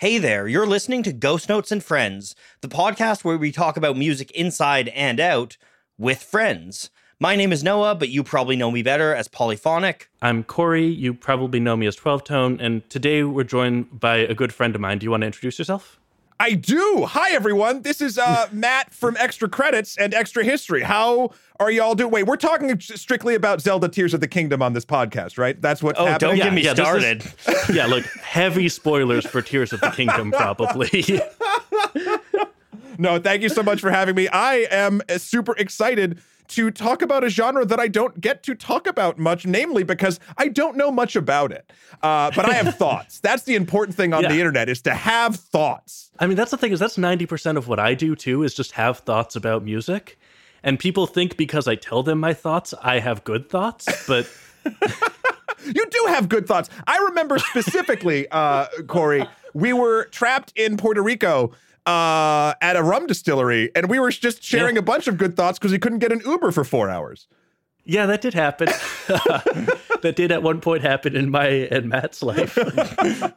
[0.00, 3.98] Hey there, you're listening to Ghost Notes and Friends, the podcast where we talk about
[3.98, 5.58] music inside and out
[5.98, 6.88] with friends.
[7.20, 10.08] My name is Noah, but you probably know me better as Polyphonic.
[10.22, 10.86] I'm Cory.
[10.86, 14.80] You probably know me as 12tone, and today we're joined by a good friend of
[14.80, 15.00] mine.
[15.00, 15.99] Do you want to introduce yourself?
[16.40, 17.04] I do.
[17.06, 17.82] Hi, everyone.
[17.82, 20.80] This is uh, Matt from Extra Credits and Extra History.
[20.80, 22.10] How are y'all doing?
[22.10, 25.60] Wait, we're talking strictly about Zelda Tears of the Kingdom on this podcast, right?
[25.60, 26.36] That's what's Oh, happening.
[26.38, 27.26] don't get me Yeah, started.
[27.46, 31.20] is- yeah, look, heavy spoilers for Tears of the Kingdom, probably.
[32.98, 34.28] No, thank you so much for having me.
[34.28, 38.54] I am uh, super excited to talk about a genre that I don't get to
[38.54, 41.72] talk about much, namely because I don't know much about it.
[42.02, 43.20] Uh, but I have thoughts.
[43.20, 44.28] That's the important thing on Yeah.
[44.30, 46.10] the internet is to have thoughts.
[46.18, 48.72] I mean, that's the thing is that's 90% of what I do too is just
[48.72, 50.18] have thoughts about music.
[50.62, 54.28] And people think because I tell them my thoughts, I have good thoughts, but
[55.64, 56.70] You do have good thoughts.
[56.86, 61.52] I remember specifically, uh, Cory, we were trapped in Puerto Rico
[61.86, 64.80] uh, at a rum distillery, and we were just sharing Yeah.
[64.80, 67.26] a bunch of good thoughts because we couldn't get an Uber for four hours.
[67.84, 68.68] yeah, that did happen.
[70.02, 72.56] that did at one point happen in my and Matt's life.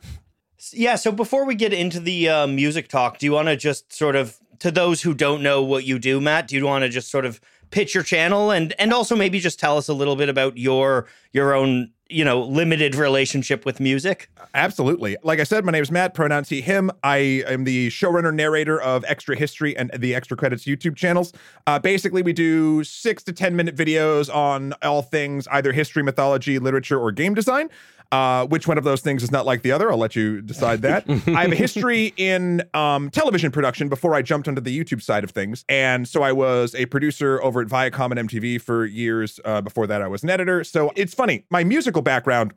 [0.71, 3.91] Yeah, so before we get into the uh, music talk, do you want to just
[3.91, 6.89] sort of, to those who don't know what you do, Matt, do you want to
[6.89, 10.15] just sort of pitch your channel and and also maybe just tell us a little
[10.15, 14.29] bit about your your own you know limited relationship with music?
[14.53, 15.17] Absolutely.
[15.23, 16.91] Like I said, my name is Matt, pronouns he, him.
[17.03, 21.33] I am the showrunner, narrator of Extra History and the Extra Credits YouTube channels.
[21.65, 26.59] Uh, basically, we do six to 10 minute videos on all things either history, mythology,
[26.59, 27.69] literature, or game design.
[28.13, 29.91] Uh, which one of those things is not like the other?
[29.91, 31.03] I'll let you decide that.
[31.27, 35.23] I have a history in um, television production before I jumped onto the YouTube side
[35.23, 35.65] of things.
[35.67, 39.39] And so I was a producer over at Viacom and MTV for years.
[39.43, 40.63] Uh, before that, I was an editor.
[40.63, 41.47] So it's funny.
[41.49, 42.53] My musical background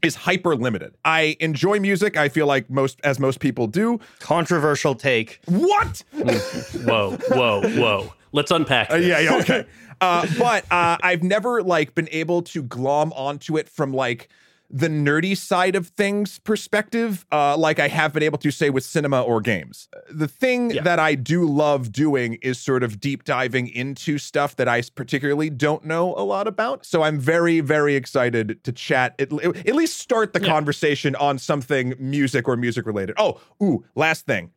[0.00, 0.94] is hyper limited.
[1.04, 2.16] I enjoy music.
[2.16, 3.98] I feel like most, as most people do.
[4.20, 5.40] Controversial take.
[5.46, 6.04] What?
[6.12, 8.12] whoa, whoa, whoa.
[8.30, 8.92] Let's unpack.
[8.92, 9.66] Uh, yeah, yeah, okay.
[10.00, 14.28] Uh, but uh, I've never like been able to glom onto it from like
[14.70, 18.84] the nerdy side of things perspective, uh, like I have been able to say with
[18.84, 19.88] cinema or games.
[20.10, 20.82] The thing Yeah.
[20.82, 25.48] that I do love doing is sort of deep diving into stuff that I particularly
[25.48, 26.84] don't know a lot about.
[26.84, 30.48] So I'm very, very excited to chat, at, at least start the Yeah.
[30.48, 33.14] conversation on something music or music related.
[33.18, 34.50] Oh, ooh, last thing.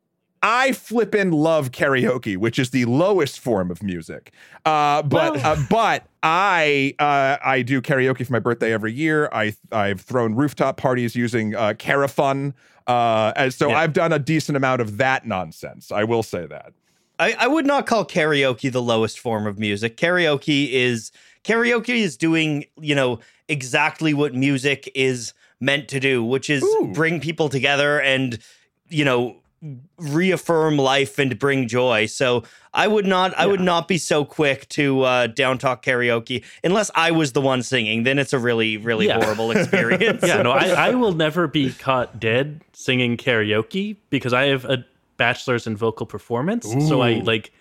[0.43, 4.31] I flip flippin' love karaoke, which is the lowest form of music.
[4.65, 9.29] Uh, but uh, but I uh, I do karaoke for my birthday every year.
[9.31, 12.53] I I've thrown rooftop parties using uh, KaraFun.
[12.87, 13.77] Uh, and so Yeah.
[13.77, 15.91] I've done a decent amount of that nonsense.
[15.91, 16.73] I will say that.
[17.19, 19.95] I, I would not call karaoke the lowest form of music.
[19.95, 21.11] Karaoke is
[21.43, 26.91] karaoke is doing, you know, exactly what music is meant to do, which is Ooh.
[26.93, 28.39] bring people together and,
[28.89, 29.37] you know,
[29.97, 32.05] reaffirm life and bring joy.
[32.07, 36.43] So I would not I would not be so quick to uh down talk karaoke
[36.63, 38.03] unless I was the one singing.
[38.03, 39.23] Then it's a really, really Yeah.
[39.23, 40.23] horrible experience.
[40.25, 44.83] yeah, no, I, I will never be caught dead singing karaoke because I have a
[45.17, 46.65] bachelor's in vocal performance.
[46.87, 47.51] So I like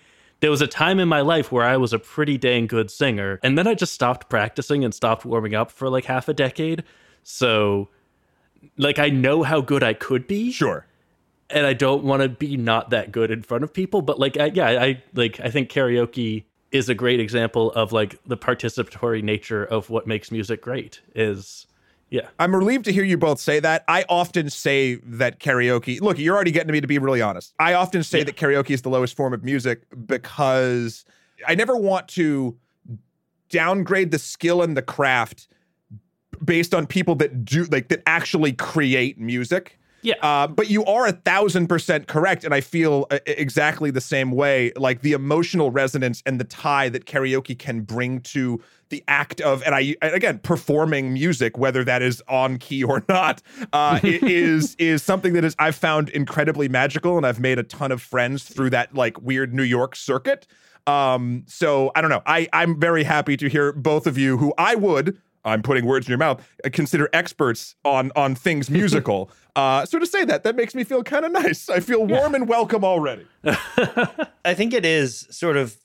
[0.40, 3.38] there was a time in my life where I was a pretty dang good singer,
[3.42, 6.82] and then I just stopped practicing and stopped warming up for like half a decade.
[7.24, 7.90] So
[8.78, 10.86] like I know how good I could be, Sure.
[11.52, 14.02] And I don't want to be not that good in front of people.
[14.02, 15.40] But like, I, yeah, I like.
[15.40, 20.30] I think karaoke is a great example of like the participatory nature of what makes
[20.30, 21.00] music great.
[21.14, 21.66] Is
[22.10, 23.84] yeah, I'm relieved to hear you both say that.
[23.88, 27.54] I often say that karaoke, look, you're already getting me to be really honest.
[27.58, 28.24] I often say Yeah.
[28.24, 31.04] that karaoke is the lowest form of music because
[31.46, 32.56] I never want to
[33.48, 35.48] downgrade the skill and the craft
[36.44, 39.78] based on people that do like that actually create music.
[40.02, 40.14] Yeah.
[40.22, 44.30] Uh, but you are a thousand percent correct, and I feel uh, exactly the same
[44.32, 44.72] way.
[44.76, 49.62] Like the emotional resonance and the tie that karaoke can bring to the act of,
[49.62, 54.74] and I and again performing music, whether that is on key or not, uh, is
[54.76, 58.44] is something that is I've found incredibly magical, and I've made a ton of friends
[58.44, 60.46] through that like weird New York circuit.
[60.86, 62.22] Um, so I don't know.
[62.26, 65.18] I I'm very happy to hear both of you, who I would.
[65.44, 66.46] I'm putting words in your mouth.
[66.64, 69.30] uh, Consider experts on on things musical.
[69.56, 71.68] uh, so to say that, that makes me feel kind of nice.
[71.68, 73.26] I feel warm and welcome already.
[74.44, 75.76] I think it is sort of,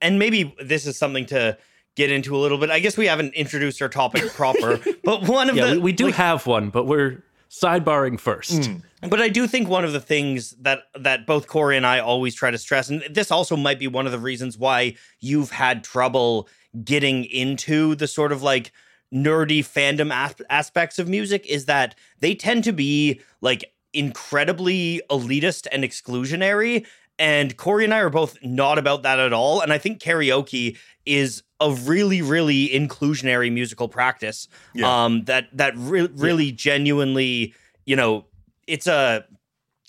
[0.00, 1.56] and maybe this is something to
[1.96, 2.70] get into a little bit.
[2.70, 5.92] I guess we haven't introduced our topic proper, but one of yeah, the we, we
[5.92, 8.70] do like, have one, but we're sidebarring first.
[9.08, 12.34] But I do think one of the things that that both Cory and I always
[12.34, 15.82] try to stress, and this also might be one of the reasons why you've had
[15.82, 16.48] trouble
[16.84, 18.70] getting into the sort of like
[19.14, 25.66] nerdy fandom as- aspects of music, is that they tend to be like incredibly elitist
[25.72, 26.86] and exclusionary.
[27.18, 29.60] And Cory and I are both not about that at all.
[29.60, 34.46] And I think karaoke is a really, really inclusionary musical practice.
[34.74, 35.04] Yeah.
[35.04, 37.54] Um, that that re- really genuinely,
[37.86, 38.26] you know,
[38.66, 39.24] it's a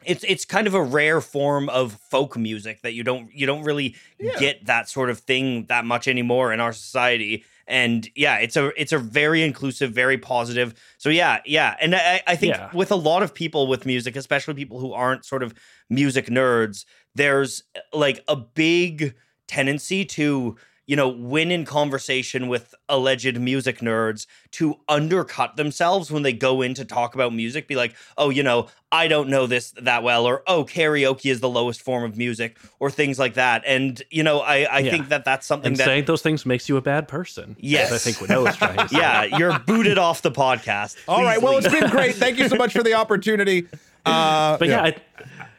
[0.06, 3.63] it's it's kind of a rare form of folk music that you don't you don't
[3.63, 4.39] really Yeah.
[4.39, 8.71] get that sort of thing that much anymore in our society and yeah it's a
[8.81, 12.69] it's a very inclusive very positive so yeah yeah and i, I think Yeah.
[12.74, 15.54] with a lot of people with music especially people who aren't sort of
[15.89, 16.83] music nerds
[17.16, 17.63] there's
[17.94, 19.13] like a big
[19.48, 20.57] tendency to
[20.89, 26.62] you know win in conversation with alleged music nerds to undercut themselves when they go
[26.63, 30.01] in to talk about music be like oh you know i don't know this that
[30.01, 34.01] well or oh karaoke is the lowest form of music or things like that and
[34.09, 34.91] you know i i Yeah.
[34.91, 37.56] think that that's something And that saying those things makes you a bad person.
[37.59, 37.91] Yes.
[37.91, 38.97] I think what Noah's trying to say.
[38.97, 41.41] yeah you're booted off the podcast All Please right.
[41.41, 42.15] Well, it's been great.
[42.15, 43.68] Thank you so much for the opportunity.
[44.06, 44.95] Uh, but yeah, I,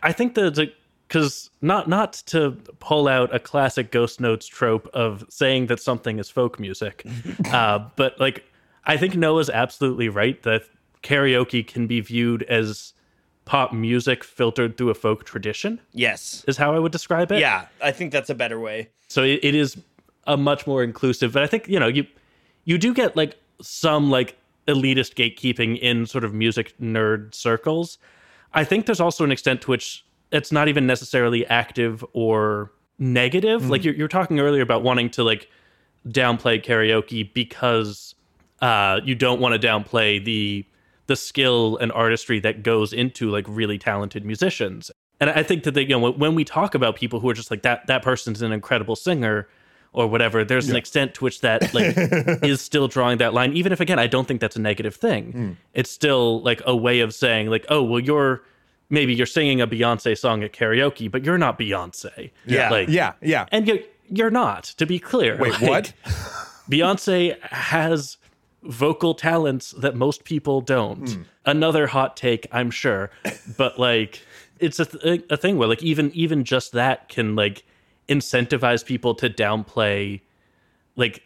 [0.03, 0.51] I think the
[1.11, 6.21] because not not to pull out a classic Ghost Notes trope of saying that something
[6.21, 7.05] is folk music,
[7.53, 8.45] uh, but like
[8.85, 10.63] I think Noah's absolutely right that
[11.03, 12.93] karaoke can be viewed as
[13.45, 16.45] pop music filtered through a folk tradition yes.
[16.47, 17.41] is how I would describe it.
[17.41, 18.91] yeah i think that's a better way.
[19.09, 19.77] So it, it is
[20.27, 22.07] a much more inclusive but i think you know you
[22.65, 24.37] you do get like some like
[24.69, 27.99] elitist gatekeeping in sort of music nerd circles.
[28.53, 33.69] I think there's also an extent to which it's not even necessarily active or negative.
[33.69, 35.49] Like you're, you're talking earlier about wanting to like
[36.09, 38.15] downplay karaoke because
[38.63, 40.65] uh you don't want to downplay the
[41.07, 44.91] the skill and artistry that goes into like really talented musicians.
[45.21, 47.35] And i think that they, you know when- when we talk about people who are
[47.35, 49.49] just like that that person's an incredible singer
[49.93, 51.95] or whatever there's an extent to which that like
[52.45, 55.57] is still drawing that line even if again i don't think that's a negative thing.
[55.75, 58.43] It's still like a way of saying like oh well you're
[58.91, 62.69] maybe you're singing a beyonce song at karaoke but you're not beyonce Yeah.
[62.71, 63.47] like yeah, yeah.
[63.53, 65.93] and you you're not to be clear Wait, Like, what?
[66.71, 68.17] Beyonce has
[68.63, 71.09] vocal talents that most people don't.
[71.09, 71.23] Hmm.
[71.47, 73.11] Another hot take, I'm sure,
[73.57, 74.23] but like
[74.59, 77.65] it's a, th- a thing where like even even just that can like
[78.09, 80.21] incentivize people to downplay
[80.97, 81.23] like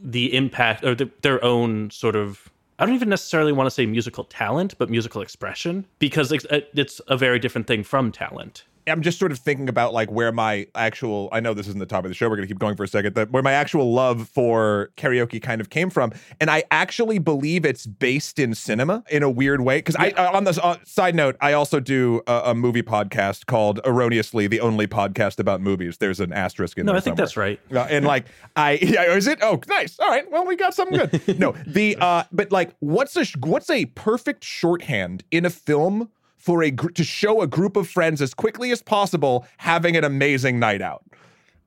[0.00, 3.86] the impact or the, their own sort of I don't even necessarily want to say
[3.86, 8.64] musical talent, but musical expression because it's, uh, it's a very different thing from talent.
[8.90, 11.86] I'm just sort of thinking about like where my actual I know this isn't the
[11.86, 12.28] top of the show.
[12.28, 13.14] We're gonna keep going for a second.
[13.14, 17.64] That where my actual love for karaoke kind of came from, and I actually believe
[17.64, 19.78] it's based in cinema in a weird way.
[19.78, 23.46] Because I uh, on this uh, side note, I also do a, a movie podcast
[23.46, 25.98] called Erroneously, the only podcast about movies.
[25.98, 26.98] There's an asterisk in No, there.
[26.98, 27.60] I think that's right.
[27.72, 28.26] Uh, and like
[28.56, 29.38] I yeah, is it?
[29.42, 29.98] Oh, nice.
[29.98, 30.30] All right.
[30.30, 31.38] Well, we got something good.
[31.38, 36.62] no, the uh, but like, what's a what's a perfect shorthand in a film for
[36.62, 40.58] a gr- to show a group of friends as quickly as possible having an amazing
[40.58, 41.04] night out?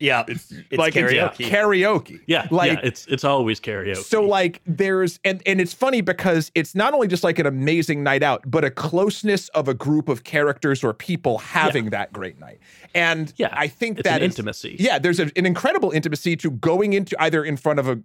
[0.01, 2.19] Yeah it's, like karaoke karaoke.
[2.27, 3.97] Yeah, like yeah, it's it's always karaoke.
[3.97, 8.03] so like there's and and it's funny because it's not only just like an amazing
[8.03, 12.39] night out, but a closeness of a group of characters or people having that great
[12.39, 12.59] night.
[12.93, 14.75] And Yeah, I think it's that an is- intimacy.
[14.79, 17.95] Yeah, there's a, an incredible intimacy to going into either in front of a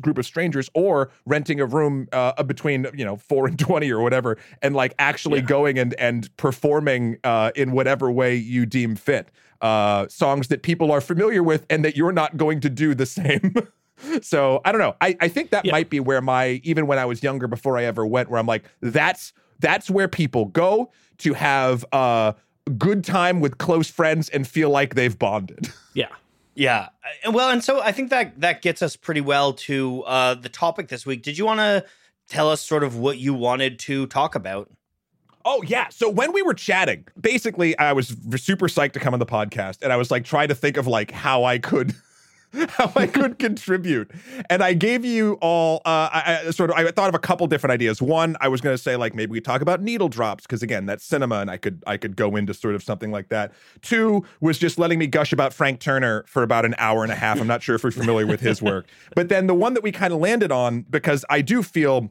[0.00, 4.00] group of strangers or renting a room uh, between you know four and twenty or
[4.02, 5.46] whatever, and like actually Yeah.
[5.46, 9.30] going and and performing uh, in whatever way you deem fit.
[9.60, 13.06] Uh, songs that people are familiar with and that you're not going to do the
[13.06, 13.54] same.
[14.22, 14.94] so I don't know.
[15.00, 15.72] I, I think that Yeah.
[15.72, 18.46] might be where my even when I was younger before I ever went, where I'm
[18.46, 22.34] like, that's that's where people go to have a
[22.76, 25.72] good time with close friends and feel like they've bonded.
[25.94, 26.08] yeah.
[26.54, 26.88] Yeah.
[27.24, 30.48] And well, and so I think that that gets us pretty well to uh, the
[30.48, 31.22] topic this week.
[31.22, 31.84] Did you want to
[32.28, 34.70] tell us sort of what you wanted to talk about?
[35.48, 35.88] Oh yeah.
[35.90, 39.78] So when we were chatting, basically I was super psyched to come on the podcast
[39.80, 41.94] and I was like trying to think of like how I could
[42.68, 44.10] how I could contribute.
[44.50, 47.46] And I gave you all uh I, I sort of I thought of a couple
[47.46, 48.02] different ideas.
[48.02, 50.84] One, I was going to say like maybe we talk about needle drops because again,
[50.84, 53.52] that's cinema and I could I could go into sort of something like that.
[53.82, 57.16] Two was just letting me gush about Frank Turner for about an hour and a
[57.16, 57.40] half.
[57.40, 58.86] I'm not sure if you're familiar with his work.
[59.14, 62.10] But then the one that we kind of landed on because I do feel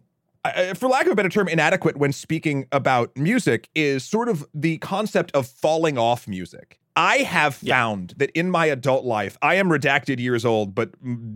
[0.76, 4.78] for lack of a better term, inadequate when speaking about music is sort of the
[4.80, 6.80] concept of falling off music.
[6.98, 10.92] I have found that in my adult life, I am redacted years old, but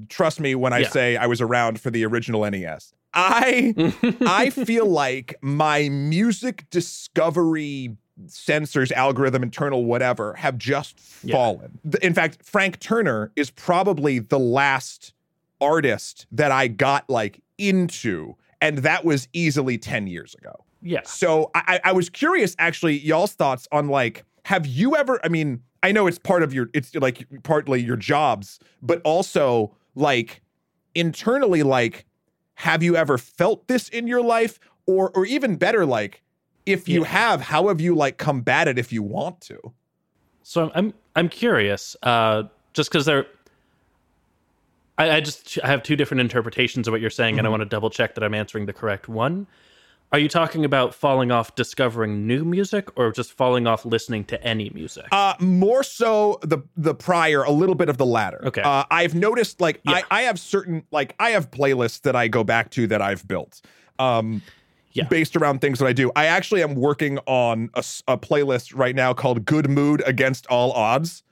[0.08, 0.90] trust me when I Yeah.
[0.90, 2.94] say I was around for the original NES.
[3.14, 3.74] I
[4.26, 7.98] I feel like my music discovery
[8.28, 11.80] sensors, algorithm, internal, whatever, have just fallen.
[11.84, 15.14] Th- In fact, Frank Turner is probably the last
[15.62, 20.54] artist that I got like into, and that was easily 10 years ago.
[20.82, 21.02] Yeah.
[21.04, 25.20] So I, I was curious, actually, y'all's thoughts on like, have you ever?
[25.24, 29.76] I mean, I know it's part of your, it's like partly your jobs, but also
[29.96, 30.42] like
[30.96, 32.06] internally, like,
[32.56, 36.24] have you ever felt this in your life, or or even better, like,
[36.66, 37.08] if you Yeah.
[37.10, 39.60] have, how have you like combated if you want to?
[40.44, 43.26] So I'm I'm, I'm curious, uh, just because they're.
[45.00, 47.62] I, I just I have two different interpretations of what you're saying, and I want
[47.62, 49.48] to double check that I'm answering the correct one.
[50.12, 54.44] Are you talking about falling off discovering new music, or just falling off listening to
[54.44, 55.06] any music?
[55.12, 58.42] Uh, more so the the prior, a little bit of the latter.
[58.48, 58.62] Okay.
[58.62, 59.94] Uh, I've noticed like Yeah.
[59.94, 63.28] I, I have certain like I have playlists that I go back to that I've
[63.28, 63.62] built.
[64.00, 64.42] Um
[64.94, 65.08] Yeah.
[65.08, 66.12] based around things that I do.
[66.16, 71.24] I actually am working on a playlist right now called Good Mood Against All Odds.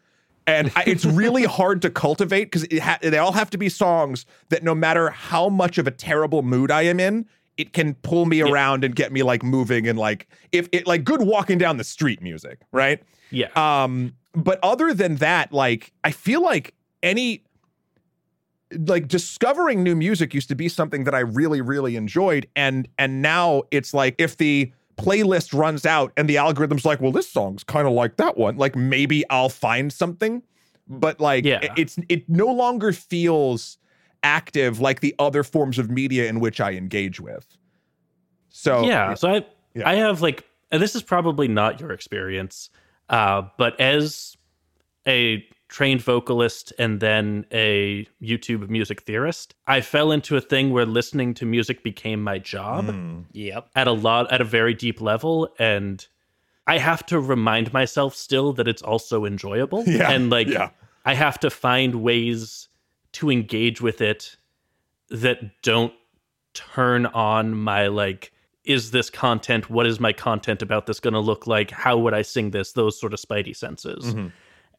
[0.47, 4.25] And I, it's really hard to cultivate because ha- they all have to be songs
[4.49, 7.27] that no matter how much of a terrible mood I am in,
[7.57, 11.03] it can pull me around and get me like moving and like if it like
[11.03, 13.03] good walking down the street music, right?
[13.31, 13.49] yeah.
[13.55, 16.73] Um, but other than that, like I feel like
[17.03, 17.43] any
[18.71, 22.47] like discovering new music used to be something that I really, really enjoyed.
[22.55, 27.11] And and now it's like if the playlist runs out and the algorithm's like, well,
[27.11, 30.41] this song's kind of like that one, like maybe I'll find something.
[30.87, 31.59] But like Yeah.
[31.61, 33.77] it- it's it no longer feels
[34.23, 37.45] active like the other forms of media in which I engage with.
[38.49, 39.87] So yeah so i Yeah.
[39.87, 42.71] i have like and this is probably not your experience
[43.09, 44.35] uh but as
[45.07, 50.85] a trained vocalist and then a youtube music theorist i fell into a thing where
[50.85, 53.25] listening to music became my job Mm.
[53.33, 53.69] Yep.
[53.75, 56.07] at a lot at a very deep level and
[56.67, 60.69] i have to remind myself still that it's also enjoyable Yeah, and like yeah.
[61.05, 62.69] i have to find ways
[63.13, 64.37] to engage with it
[65.09, 65.93] that don't
[66.53, 68.31] turn on my like
[68.63, 72.13] is this content what is my content about this going to look like how would
[72.13, 74.31] i sing this those sort of spidey senses Mhm.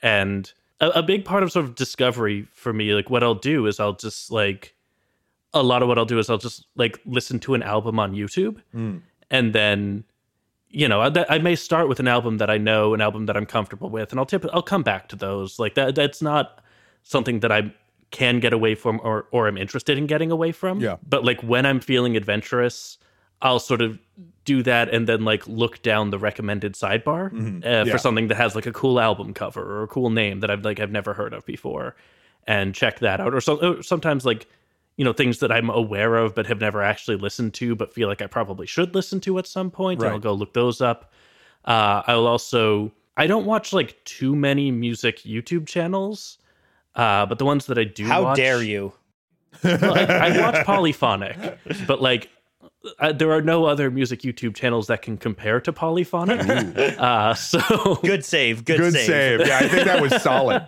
[0.02, 3.66] and a, a big part of sort of discovery for me like what i'll do
[3.66, 4.74] is i'll just like
[5.54, 8.12] a lot of what i'll do is i'll just like listen to an album on
[8.14, 9.02] youtube Mm.
[9.30, 10.04] and then
[10.70, 13.36] you know I, I may start with an album that i know an album that
[13.36, 16.62] i'm comfortable with and i'll tip i'll come back to those like that that's not
[17.02, 17.72] something that i
[18.10, 20.96] can get away from or or am interested in getting away from Yeah.
[21.08, 22.98] but like when i'm feeling adventurous
[23.42, 23.98] i'll sort of
[24.52, 27.64] do that and then like look down the recommended sidebar Mhm.
[27.64, 27.92] uh, Yeah.
[27.92, 30.64] for something that has like a cool album cover or a cool name that i've
[30.68, 31.88] like i've never heard of before
[32.46, 34.46] and check that out or, so, or sometimes like
[34.96, 38.08] you know things that i'm aware of but have never actually listened to but feel
[38.12, 40.12] like i probably should listen to at some point point Right.
[40.12, 41.00] i'll go look those up
[41.74, 46.38] uh, i'll also i don't watch like too many music youtube channels
[46.94, 48.92] uh, but the ones that i do How watch, dare you?
[49.62, 51.36] well, I, I watch polyphonic
[51.86, 52.30] but like
[53.00, 56.40] uh, there are no other music youtube channels that can compare to polyphonic
[56.98, 58.64] uh, so Good save.
[58.64, 59.06] Good, Good save.
[59.06, 59.46] save.
[59.46, 60.66] Yeah, I think that was solid.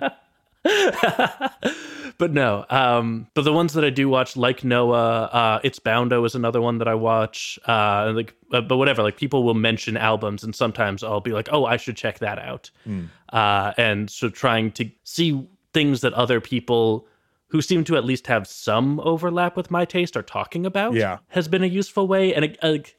[2.19, 6.23] but no um but the ones that i do watch like noah uh it's boundo
[6.25, 9.55] is another one that i watch uh and, like uh, but whatever like people will
[9.55, 13.05] mention albums and sometimes i'll be like oh i should check that out Hmm.
[13.33, 17.07] uh and so trying to see things that other people
[17.51, 21.19] who seem to at least have some overlap with my taste are talking about Yeah.
[21.29, 22.97] has been a useful way and like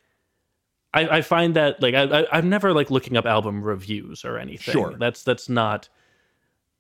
[0.94, 4.38] I, I find that like I, I i'm never like looking up album reviews or
[4.38, 4.96] anything Sure.
[5.00, 5.88] that's that's not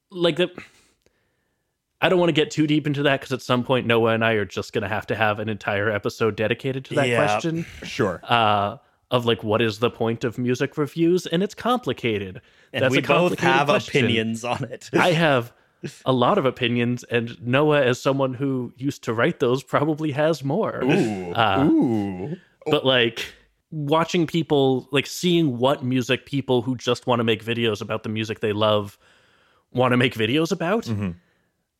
[0.09, 0.49] like that
[2.03, 4.25] I don't want to get too deep into that because at some point Noah and
[4.25, 7.17] I are just going to have to have an entire episode dedicated to that Yeah.
[7.17, 8.19] question Sure.
[8.23, 8.77] uh,
[9.11, 12.41] of like what is the point of music reviews, and it's complicated.
[12.73, 14.05] And That's we both have question.
[14.05, 14.89] opinions on it.
[14.93, 15.53] I have
[16.05, 20.43] a lot of opinions, and Noah, as someone who used to write those, probably has
[20.43, 20.83] more.
[20.83, 21.31] Ooh.
[21.33, 22.37] Uh, Ooh.
[22.67, 23.25] but like
[23.71, 28.09] watching people like seeing what music people who just want to make videos about the
[28.09, 28.97] music they love
[29.71, 31.15] want to make videos about Mhm.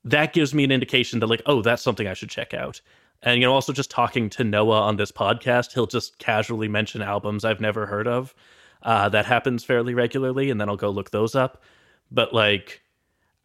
[0.05, 2.79] that gives me an indication that like oh that's something i should check out
[3.21, 7.01] and you know also just talking to noah on this podcast he'll just casually mention
[7.01, 8.33] albums i've never heard of
[8.83, 11.61] uh, that happens fairly regularly and then i'll go look those up
[12.09, 12.81] but like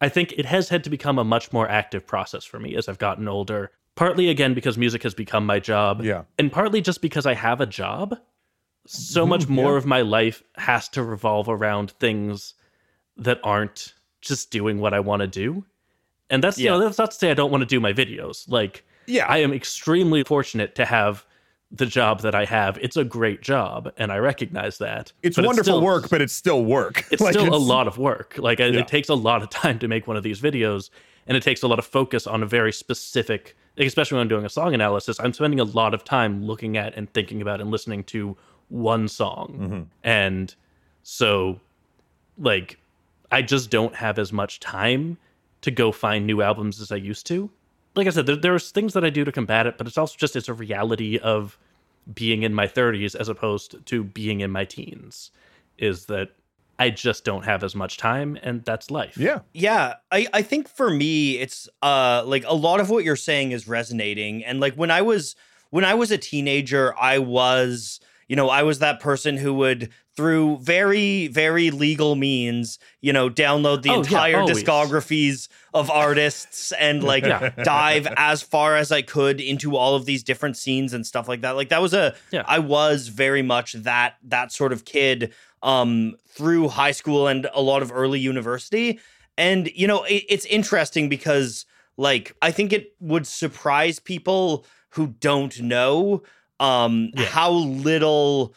[0.01, 2.87] i think it has had to become a much more active process for me as
[2.89, 6.23] i've gotten older partly again because music has become my job Yeah.
[6.37, 8.15] and partly just because I have a job.
[8.85, 12.53] So mm-hmm, much more of my life has to revolve around things
[13.17, 15.65] that aren't just doing what I want to do.
[16.29, 18.47] And that's you know that's not to say I don't want to do my videos.
[18.47, 19.25] Like Yeah.
[19.27, 21.25] I am extremely fortunate to have
[21.71, 22.77] the job that I have.
[22.81, 25.11] It's a great job, and I recognize that.
[25.21, 27.03] it's But wonderful still- work, but it's still work.
[27.11, 28.35] it's Like, still a lot of work.
[28.37, 28.79] Like it, Yeah.
[28.81, 30.89] it takes a lot of time to make one of these videos,
[31.27, 33.57] and it takes a lot of focus on a very specific.
[33.77, 36.77] like, Especially when I'm doing a song analysis, I'm spending a lot of time looking
[36.77, 38.37] at and thinking about and listening to
[38.69, 39.57] one song.
[39.59, 39.81] Mm-hmm.
[40.03, 40.55] And
[41.03, 41.59] so
[42.37, 42.77] like
[43.31, 45.17] I just don't have as much time
[45.61, 47.49] to go find new albums as I used to.
[47.97, 50.15] Like I said, there, there's things that I do to combat it, but it's also
[50.17, 51.57] just it's a reality of
[52.13, 55.31] being in my 30s as opposed to being in my teens.
[55.77, 56.29] Is that
[56.79, 59.17] I just don't have as much time, and that's life.
[59.17, 59.39] Yeah.
[59.53, 63.51] Yeah, I I think for me it's uh like a lot of what you're saying
[63.51, 65.35] is resonating and like when I was
[65.71, 69.89] when I was a teenager I was you know I was that person who would
[70.15, 74.63] through very very legal means you know download the Oh, entire always.
[74.63, 77.49] discographies of artists and like Yeah.
[77.63, 81.41] dive as far as I could into all of these different scenes and stuff like
[81.41, 82.43] that like that was a Yeah.
[82.47, 87.61] I was very much that that sort of kid um through high school and a
[87.61, 88.99] lot of early university
[89.37, 91.65] and you know it, it's interesting because
[91.97, 96.21] like i think it would surprise people who don't know
[96.59, 97.25] um Yeah.
[97.25, 98.53] how little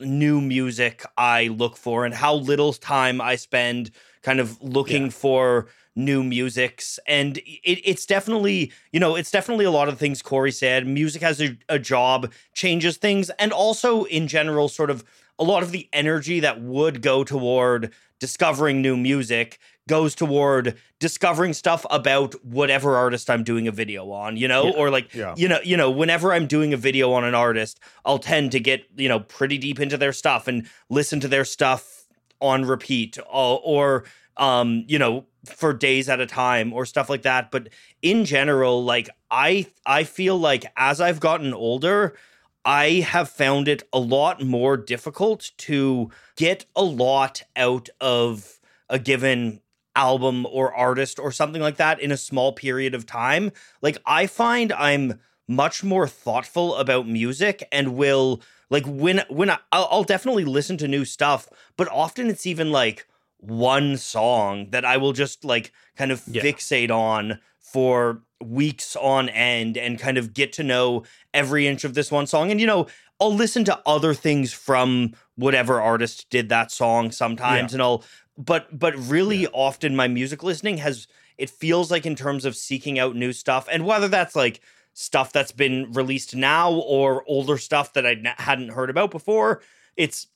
[0.00, 3.90] new music i look for and how little time i spend
[4.22, 5.10] kind of looking Yeah.
[5.10, 10.20] for new musics and it, it's definitely you know it's definitely a lot of things
[10.22, 15.04] cory said music has a, a job changes things and also in general sort of
[15.38, 21.52] a lot of the energy that would go toward discovering new music goes toward discovering
[21.52, 24.72] stuff about whatever artist I'm doing a video on, you know, Yeah.
[24.76, 25.34] or like Yeah.
[25.36, 28.60] you know, you know, whenever I'm doing a video on an artist, I'll tend to
[28.60, 32.06] get, you know, pretty deep into their stuff and listen to their stuff
[32.40, 34.04] on repeat or, or
[34.36, 37.68] um, you know, for days at a time or stuff like that, but
[38.02, 42.16] in general, like I I feel like as I've gotten older,
[42.64, 48.98] I have found it a lot more difficult to get a lot out of a
[48.98, 49.60] given
[49.96, 53.52] album or artist or something like that in a small period of time.
[53.82, 59.58] Like, I find I'm much more thoughtful about music and will like when when I,
[59.72, 63.06] I'll, I'll definitely listen to new stuff, but often it's even like
[63.38, 66.42] one song that I will just like kind of Yeah.
[66.42, 71.02] fixate on for weeks on end and kind of get to know
[71.34, 72.50] every inch of this one song.
[72.50, 72.86] And you know,
[73.20, 78.02] I'll listen to other things from whatever artist did that song sometimes and I'll
[78.36, 81.06] but but really often my music listening has
[81.38, 84.60] it feels like in terms of seeking out new stuff and whether that's like
[84.92, 89.60] stuff that's been released now or older stuff that I n- hadn't heard about before
[89.96, 90.28] it's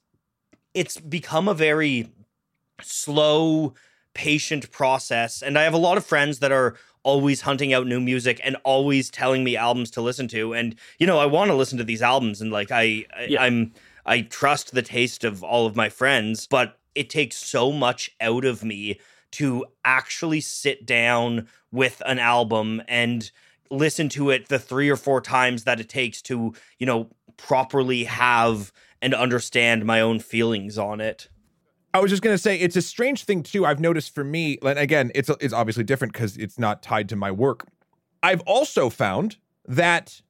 [0.75, 2.09] it's become a very
[2.83, 3.75] slow
[4.15, 8.01] patient process and i have a lot of friends that are always hunting out new
[8.01, 11.55] music and always telling me albums to listen to and you know i want to
[11.55, 13.43] listen to these albums and like i, I Yeah.
[13.43, 13.73] i'm
[14.07, 18.45] i trust the taste of all of my friends but it takes so much out
[18.45, 18.99] of me
[19.33, 23.31] to actually sit down with an album and
[23.71, 28.05] listen to it the three or four times that it takes to you know properly
[28.05, 28.73] have
[29.03, 31.29] and understand my own feelings on it
[31.95, 33.65] I was just gonna say it's a strange thing too.
[33.65, 37.17] I've noticed for me, and again, it's it's obviously different because it's not tied to
[37.17, 37.67] my work.
[38.23, 40.21] I've also found that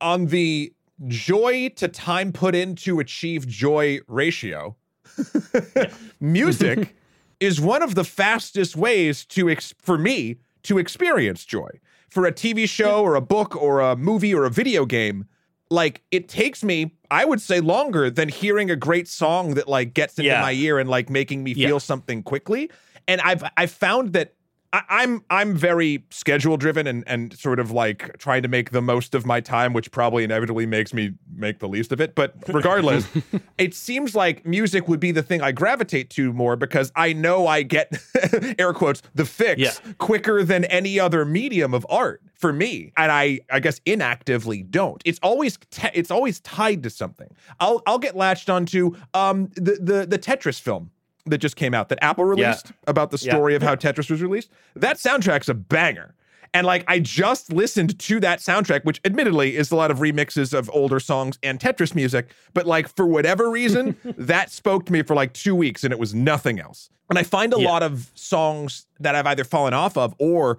[0.00, 0.72] on the
[1.06, 4.76] joy to time put in to achieve joy ratio,
[6.20, 6.94] music
[7.40, 11.68] is one of the fastest ways to ex- for me to experience joy.
[12.08, 15.24] For a TV show or a book or a movie or a video game,
[15.70, 19.94] like it takes me, I would say longer than hearing a great song that like
[19.94, 20.42] gets into Yeah.
[20.42, 21.68] my ear and like making me Yeah.
[21.68, 22.70] feel something quickly.
[23.08, 24.34] And I've I've found that
[24.72, 28.80] I, I'm I'm very schedule driven and and sort of like trying to make the
[28.82, 32.14] most of my time, which probably inevitably makes me make the least of it.
[32.14, 33.06] But regardless,
[33.58, 37.46] it seems like music would be the thing I gravitate to more because I know
[37.46, 37.92] I get
[38.58, 39.72] air quotes the fix Yeah.
[39.98, 45.00] quicker than any other medium of art for me and i i guess inactively don't
[45.04, 47.28] it's always te- it's always tied to something
[47.60, 50.90] i'll i'll get latched onto um the the the tetris film
[51.26, 52.46] that just came out that apple Yeah.
[52.46, 53.32] released about the Yeah.
[53.34, 56.14] story of how tetris was released that soundtrack's a banger
[56.54, 60.52] and like I just listened to that soundtrack, which admittedly is a lot of remixes
[60.52, 65.00] of older songs and Tetris music, but like for whatever reason, that spoke to me
[65.02, 66.90] for like two weeks and it was nothing else.
[67.08, 67.68] And I find a Yeah.
[67.70, 70.58] lot of songs that I've either fallen off of or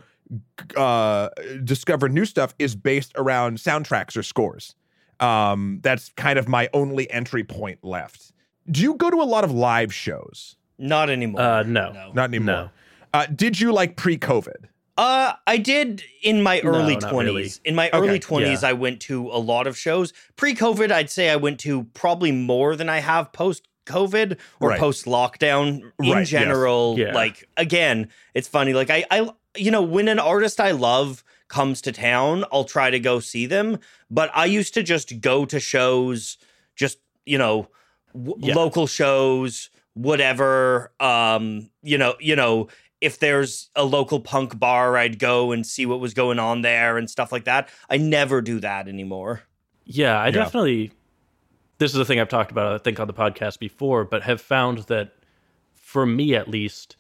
[0.76, 1.30] uh,
[1.64, 4.74] discovered new stuff is based around soundtracks or scores.
[5.20, 8.33] Um, that's kind of my only entry point left.
[8.70, 10.56] Do you go to a lot of live shows?
[10.80, 12.12] not anymore Uh, no.
[12.14, 12.56] Not anymore.
[12.56, 12.70] No.
[13.14, 14.66] Uh, did you like pre-COVID?
[14.98, 17.34] Uh, I did in my early not twenties.
[17.34, 17.52] really.
[17.70, 18.70] In my Okay, early twenties, yeah.
[18.70, 20.14] I went to a lot of shows.
[20.36, 24.80] Pre-COVID, I'd say I went to probably more than I have post-COVID or Right.
[24.80, 25.68] post-lockdown.
[25.80, 26.30] In Right, yes.
[26.30, 27.14] general, Yeah.
[27.14, 28.74] like again, it's funny.
[28.74, 32.90] Like I, I, you know, when an artist I love comes to town, I'll try
[32.90, 33.80] to go see them.
[34.12, 36.38] But I used to just go to shows
[36.76, 37.68] just you know,
[38.14, 38.56] w- Yeah.
[38.56, 40.92] local shows, whatever.
[41.00, 42.68] Um, you know, you know,
[43.02, 46.98] if there's a local punk bar, I'd go and see what was going on there
[46.98, 47.70] and stuff like that.
[47.90, 49.42] I never do that anymore.
[49.86, 50.92] Yeah, I definitely.
[51.80, 54.40] This is a thing I've talked about, I think, on the podcast before, but have
[54.40, 55.12] found that
[55.74, 56.96] for me at least,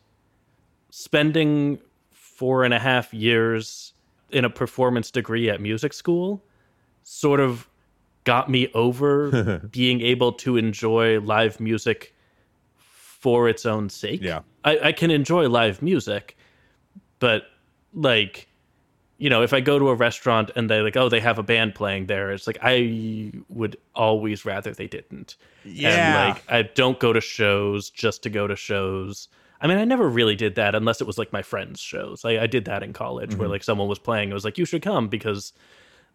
[0.90, 1.80] spending
[2.12, 3.94] four and a half years
[4.30, 6.44] in a performance degree at music school
[7.04, 7.68] sort of
[8.24, 12.16] got me over being able to enjoy live music
[12.76, 14.22] for its own sake.
[14.22, 14.42] Yeah.
[14.64, 16.38] I, I can enjoy live music,
[17.20, 17.44] but
[17.94, 18.48] like
[19.24, 21.44] you know, if I go to a restaurant and they like, oh, they have a
[21.44, 25.38] band playing there, it's like I would always rather they didn't.
[25.64, 25.90] Yeah.
[25.90, 29.30] And like I don't go to shows just to go to shows.
[29.62, 32.26] I mean, I never really did that unless it was like my friends' shows.
[32.26, 33.52] I, I did that in college where mm-hmm.
[33.54, 34.30] like someone was playing.
[34.30, 35.54] It was like, you should come because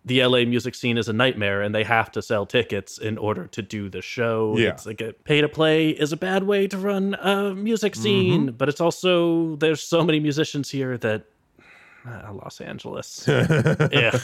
[0.05, 3.47] the LA music scene is a nightmare and they have to sell tickets in order
[3.49, 4.57] to do the show.
[4.57, 4.71] Yeah.
[4.71, 8.53] It's like a pay to play is a bad way to run a music scene,
[8.53, 11.25] but it's also there's so many musicians here that
[12.07, 13.25] uh, Los Angeles.
[13.29, 14.19] yeah.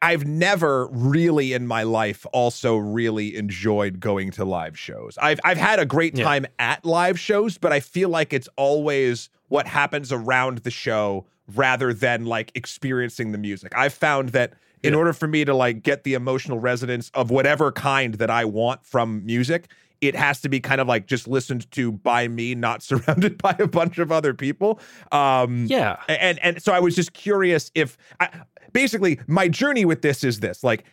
[0.00, 5.18] I've never really in my life also really enjoyed going to live shows.
[5.20, 6.24] I've I've had a great Yeah.
[6.24, 11.26] time at live shows, but I feel like it's always what happens around the show
[11.54, 13.72] rather than like experiencing the music.
[13.76, 17.72] I've found that in order for me to like get the emotional resonance of whatever
[17.72, 21.70] kind that I want from music, it has to be kind of like just listened
[21.72, 24.80] to by me, not surrounded by a bunch of other people.
[25.12, 25.96] Um Yeah.
[26.08, 28.28] and and so I was just curious if I,
[28.72, 30.84] basically my journey with this is this like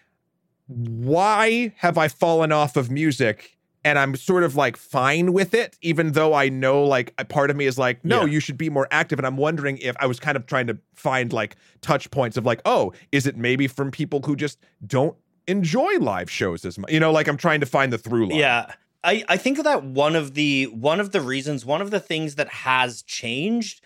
[0.67, 3.54] why have I fallen off of music
[3.85, 7.49] and I'm sort of like fine with it even though I know like a part
[7.49, 8.31] of me is like no Yeah.
[8.33, 10.77] you should be more active and I'm wondering if I was kind of trying to
[10.95, 15.15] find like touch points of like oh is it maybe from people who just don't
[15.47, 18.39] enjoy live shows as much you know like I'm trying to find the through line
[18.39, 18.73] Yeah.
[19.03, 22.33] I, I think that one of the one of the reasons, one of the things
[22.35, 23.81] that has changed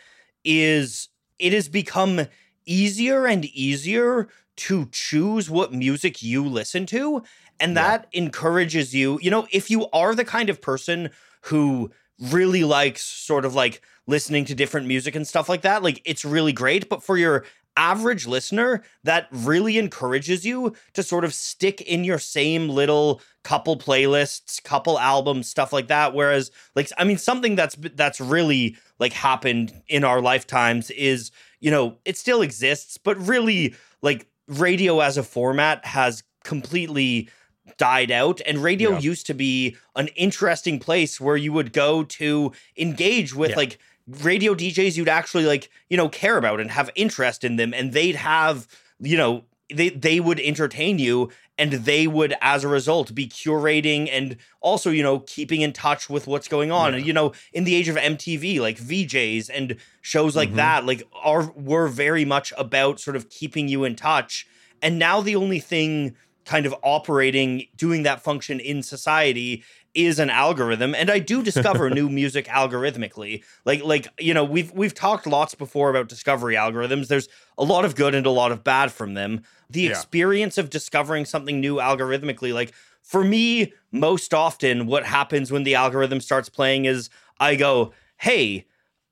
[0.45, 1.09] is
[1.39, 2.21] it has become
[2.65, 7.21] easier and easier to choose what music you listen to.
[7.59, 7.97] And Yeah.
[7.99, 11.09] that encourages you, you know, if you are the kind of person
[11.43, 11.91] who
[12.31, 16.25] really likes sort of like listening to different music and stuff like that, like it's
[16.25, 16.89] really great.
[16.89, 17.45] But for your
[17.77, 23.77] average listener, that really encourages you to sort of stick in your same little couple
[23.77, 26.13] playlists, couple albums, stuff like that.
[26.13, 31.71] Whereas, like, I mean, something that's that's really like happened in our lifetimes is, you
[31.71, 37.29] know, it still exists, but really, like, radio as a format has completely
[37.77, 38.99] died out and radio Yeah.
[38.99, 43.57] used to be an interesting place where you would go to engage with Yeah.
[43.57, 43.77] like
[44.07, 47.93] radio DJs you'd actually like, you know, care about and have interest in them and
[47.93, 48.67] they'd have,
[48.99, 51.29] you know, they they would entertain you
[51.59, 56.09] and they would as a result be curating and also, you know, keeping in touch
[56.09, 56.95] with what's going on.
[56.95, 60.55] And you know, in the age of MTV, like VJs and shows like Mhm.
[60.55, 64.47] that, like are were very much about sort of keeping you in touch.
[64.81, 66.15] And now the only thing
[66.49, 69.63] kind of operating, doing that function in society
[69.95, 74.71] is an algorithm and i do discover new music algorithmically like like you know we've
[74.73, 78.51] we've talked lots before about discovery algorithms there's a lot of good and a lot
[78.51, 79.89] of bad from them the Yeah.
[79.89, 85.73] experience of discovering something new algorithmically like for me most often what happens when the
[85.73, 87.09] algorithm starts playing is
[87.39, 88.65] i go hey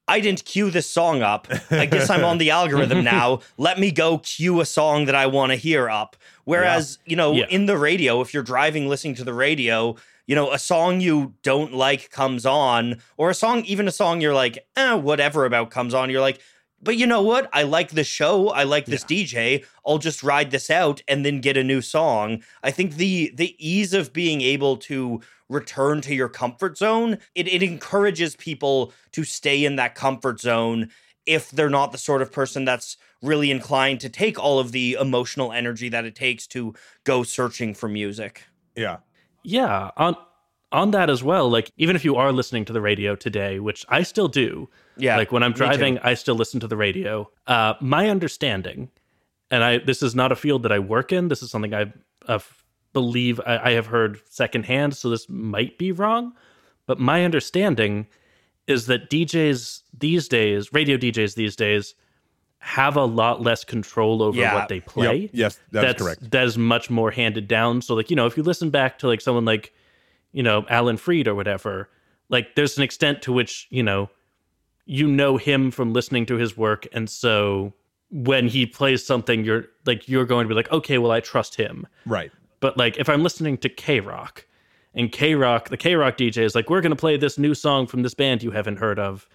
[0.10, 1.50] I didn't cue this song up.
[1.69, 3.41] I guess I'm on the algorithm now.
[3.58, 6.15] Let me go cue a song that I want to hear up.
[6.48, 7.46] Whereas, you know, Yeah.
[7.50, 11.34] in the radio, if you're driving listening to the radio, you know, a song you
[11.44, 15.72] don't like comes on, or a song, even a song you're like, eh, whatever about
[15.72, 16.10] comes on.
[16.10, 16.40] You're like,
[16.82, 17.50] but you know what?
[17.52, 18.48] I like this show.
[18.50, 19.66] I like this DJ.
[19.86, 22.44] I'll just ride this out and then get a new song.
[22.64, 27.48] I think the the ease of being able to return to your comfort zone, it,
[27.50, 30.90] it encourages people to stay in that comfort zone
[31.26, 34.97] if they're not the sort of person that's really inclined to take all of the
[34.99, 38.43] emotional energy that it takes to go searching for music.
[38.75, 38.97] yeah
[39.43, 40.15] Yeah, on
[40.71, 41.49] on that as well.
[41.49, 45.15] Like even if you are listening to the radio today, which I still do, Yeah.
[45.17, 47.32] like when I'm driving, I still listen to the radio.
[47.47, 48.89] Uh, my understanding,
[49.49, 51.30] and I this is not a field that I work in.
[51.30, 51.93] This is something I
[52.27, 52.39] uh,
[52.91, 56.34] believe I, I have heard secondhand, so this might be wrong.
[56.86, 58.08] But my understanding
[58.67, 61.95] is that DJs these days, radio DJs these days,
[62.60, 64.54] have a lot less control over Yeah.
[64.56, 65.30] what they play Yep.
[65.34, 67.82] yes that's, that's correct That is much more handed down.
[67.82, 69.74] So like, you know, if you listen back to like someone like,
[70.34, 71.89] you know, Alan Freed or whatever,
[72.30, 74.10] like there's an extent to which, you know,
[74.86, 76.88] you know him from listening to his work.
[76.93, 77.74] And so
[78.10, 81.56] when he plays something, you're like you're going to be like, okay, well, I trust
[81.56, 81.86] him.
[82.06, 84.46] right But like if I'm listening to K Rock
[84.93, 87.54] and K Rock, the K Rock DJ is like, we're going to play this new
[87.54, 89.28] song from this band you haven't heard of.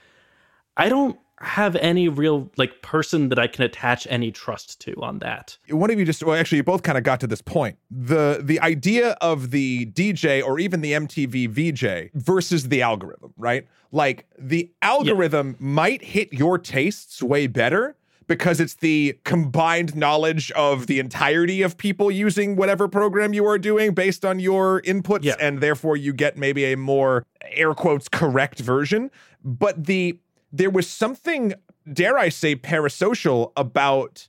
[0.76, 5.18] I don't have any real like person that I can attach any trust to on
[5.18, 5.58] that.
[5.68, 7.78] One of you just well actually you both kind of got to this point.
[7.90, 13.66] The the idea of the DJ or even the MTV VJ versus the algorithm, right?
[13.90, 15.66] Like the algorithm yeah.
[15.66, 21.76] might hit your tastes way better because it's the combined knowledge of the entirety of
[21.76, 25.34] people using whatever program you are doing based on your inputs yeah.
[25.40, 29.10] and therefore you get maybe a more air quotes correct version
[29.44, 30.18] but the
[30.52, 31.54] there was something,
[31.90, 34.28] dare I say, parasocial about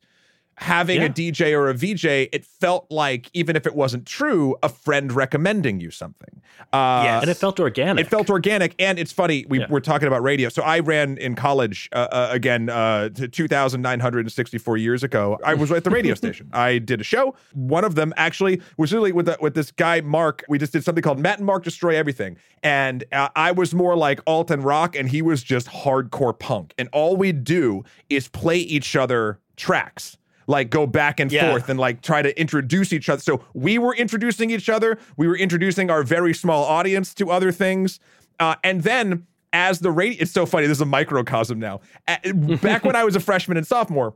[0.63, 1.07] having yeah.
[1.07, 5.11] a DJ or a VJ, it felt like, even if it wasn't true, a friend
[5.11, 6.41] recommending you something.
[6.71, 8.05] Uh, yeah, and it felt organic.
[8.05, 8.73] It felt organic.
[8.79, 9.65] And it's funny, we, yeah.
[9.69, 10.47] we're talking about radio.
[10.47, 15.37] So I ran in college, uh, uh, again, uh, 2,964 years ago.
[15.43, 16.49] I was at the radio station.
[16.53, 17.35] I did a show.
[17.53, 20.45] One of them actually was really with, the, with this guy, Mark.
[20.47, 22.37] We just did something called Matt and Mark Destroy Everything.
[22.63, 26.73] And uh, I was more like alt and rock, and he was just hardcore punk.
[26.77, 31.49] And all we'd do is play each other tracks like go back and yeah.
[31.49, 33.21] forth and like try to introduce each other.
[33.21, 34.97] So we were introducing each other.
[35.17, 37.99] We were introducing our very small audience to other things.
[38.39, 40.67] Uh, and then as the radio, it's so funny.
[40.67, 41.81] This is a microcosm now.
[42.61, 44.15] back when I was a freshman and sophomore,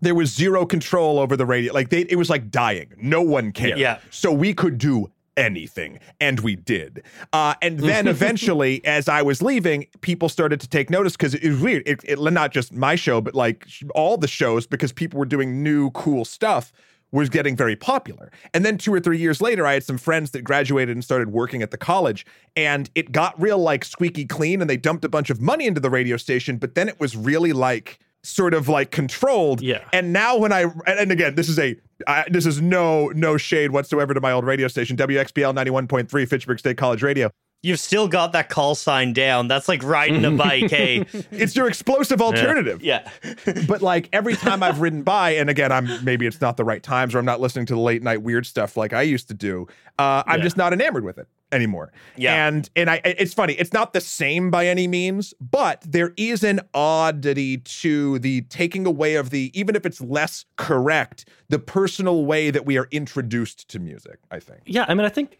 [0.00, 1.72] there was zero control over the radio.
[1.72, 2.94] Like they, it was like dying.
[2.96, 3.78] No one cared.
[3.78, 3.98] Yeah.
[4.10, 6.00] So we could do anything.
[6.20, 7.02] And we did.
[7.32, 11.48] Uh, and then eventually, as I was leaving, people started to take notice because it
[11.48, 11.82] was weird.
[11.86, 15.62] It, it, not just my show, but like all the shows, because people were doing
[15.62, 16.72] new, cool stuff
[17.12, 18.30] was getting very popular.
[18.54, 21.32] And then two or three years later, I had some friends that graduated and started
[21.32, 25.08] working at the college, and it got real like squeaky clean, and they dumped a
[25.08, 28.68] bunch of money into the radio station, but then it was really like sort of
[28.68, 29.60] like controlled.
[29.60, 29.84] Yeah.
[29.92, 33.70] And now when I and again, this is a I, this is no no shade
[33.70, 37.30] whatsoever to my old radio station, WXPL ninety one point three, Fitchburg State College Radio.
[37.62, 39.46] You've still got that call sign down.
[39.46, 40.70] That's like riding a bike.
[40.70, 42.82] Hey, it's your explosive alternative.
[42.82, 43.06] Yeah.
[43.46, 43.64] yeah.
[43.68, 46.82] but like every time I've ridden by, and again, I'm maybe it's not the right
[46.82, 49.34] times, or I'm not listening to the late night weird stuff like I used to
[49.34, 49.66] do.
[49.98, 50.44] Uh, I'm yeah.
[50.44, 51.92] just not enamored with it anymore.
[52.16, 52.46] Yeah.
[52.46, 56.44] And and I it's funny, it's not the same by any means, but there is
[56.44, 62.24] an oddity to the taking away of the even if it's less correct, the personal
[62.24, 64.60] way that we are introduced to music, I think.
[64.66, 65.38] Yeah, I mean I think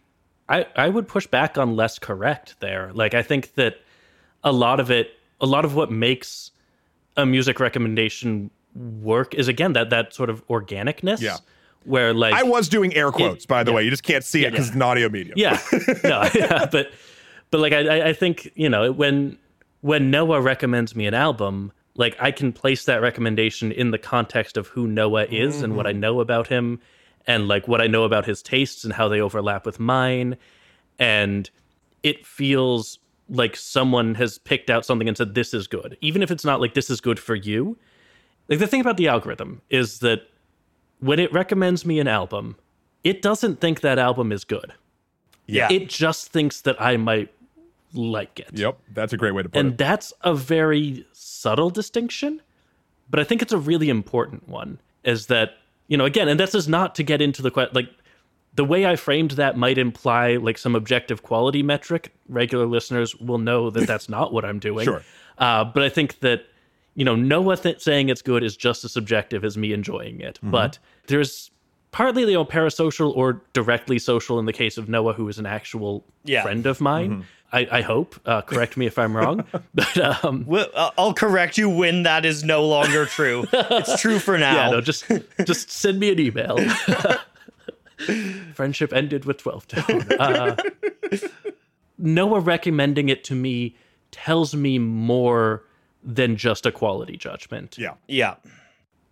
[0.49, 2.91] I, I would push back on less correct there.
[2.93, 3.77] Like I think that
[4.43, 6.51] a lot of it, a lot of what makes
[7.15, 11.21] a music recommendation work is again that that sort of organicness.
[11.21, 11.37] Yeah.
[11.83, 13.77] Where like I was doing air quotes, it, by the yeah.
[13.77, 13.83] way.
[13.83, 14.69] You just can't see it because yeah.
[14.69, 15.33] it's an audio medium.
[15.37, 15.59] Yeah.
[16.03, 16.91] no, yeah, but
[17.49, 19.37] but like I I think, you know, when
[19.81, 24.57] when Noah recommends me an album, like I can place that recommendation in the context
[24.57, 25.65] of who Noah is mm-hmm.
[25.65, 26.01] and what I mm-hmm.
[26.01, 26.79] know about him
[27.27, 30.37] and like what I know about his tastes and how they overlap with mine.
[30.99, 31.49] And
[32.03, 35.97] it feels like someone has picked out something and said, this is good.
[36.01, 37.77] Even if it's not like this is good for you.
[38.49, 40.27] Like the thing about the algorithm is that
[41.01, 42.55] when it recommends me an album,
[43.03, 44.73] it doesn't think that album is good.
[45.45, 45.67] Yeah.
[45.69, 47.33] It just thinks that I might
[47.93, 48.51] like it.
[48.53, 48.77] Yep.
[48.93, 49.71] That's a great way to put and it.
[49.71, 52.41] And that's a very subtle distinction,
[53.09, 55.57] but I think it's a really important one is that
[55.91, 57.89] you know, again, and this is not to get into the question, like
[58.55, 62.13] the way I framed that might imply like some objective quality metric.
[62.29, 64.85] Regular listeners will know that that's not what I'm doing.
[64.91, 65.03] Sure.
[65.37, 66.45] Uh, but I think that,
[66.95, 70.35] you know, Noah th- saying it's good is just as subjective as me enjoying it.
[70.35, 70.51] Mm-hmm.
[70.51, 71.51] But there's
[71.91, 75.45] partly, you know, parasocial or directly social in the case of Noah, who is an
[75.45, 76.41] actual yeah.
[76.41, 77.11] friend of mine.
[77.11, 77.21] Mm-hmm.
[77.53, 78.15] I, I, hope.
[78.25, 82.45] Uh, correct me if I'm wrong, but um, well, I'll correct you when that is
[82.45, 83.45] no longer true.
[83.51, 84.55] it's true for now.
[84.55, 85.03] Yeah, no, just
[85.43, 86.57] just send me an email.
[88.53, 90.07] Friendship ended with twelve tone.
[90.13, 90.55] Uh,
[91.97, 93.75] Noah recommending it to me
[94.11, 95.65] tells me more
[96.03, 97.77] than just a quality judgment.
[97.77, 98.35] Yeah, yeah.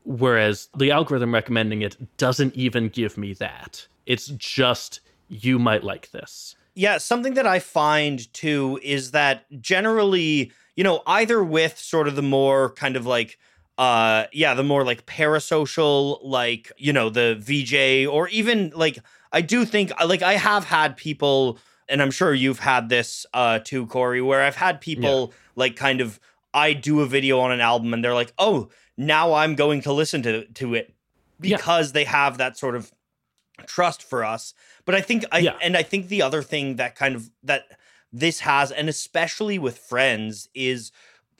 [0.05, 3.87] Whereas the algorithm recommending it doesn't even give me that.
[4.05, 10.53] It's just you might like this yeah, something that I find too is that generally,
[10.77, 13.37] you know, either with sort of the more kind of like
[13.77, 18.99] uh yeah, the more like parasocial like, you know, the VJ or even like
[19.33, 23.25] I do think uh, like I have had people and I'm sure you've had this
[23.33, 25.37] uh too Cory where I've had people yeah.
[25.57, 26.17] like kind of
[26.53, 29.93] I do a video on an album and they're like, "Oh, now I'm going to
[29.93, 30.93] listen to to it
[31.39, 31.93] because yeah.
[31.93, 32.91] they have that sort of
[33.65, 34.53] trust for us.
[34.85, 35.57] But I think I yeah.
[35.61, 37.65] and I think the other thing that kind of that
[38.11, 40.91] this has, and especially with friends, is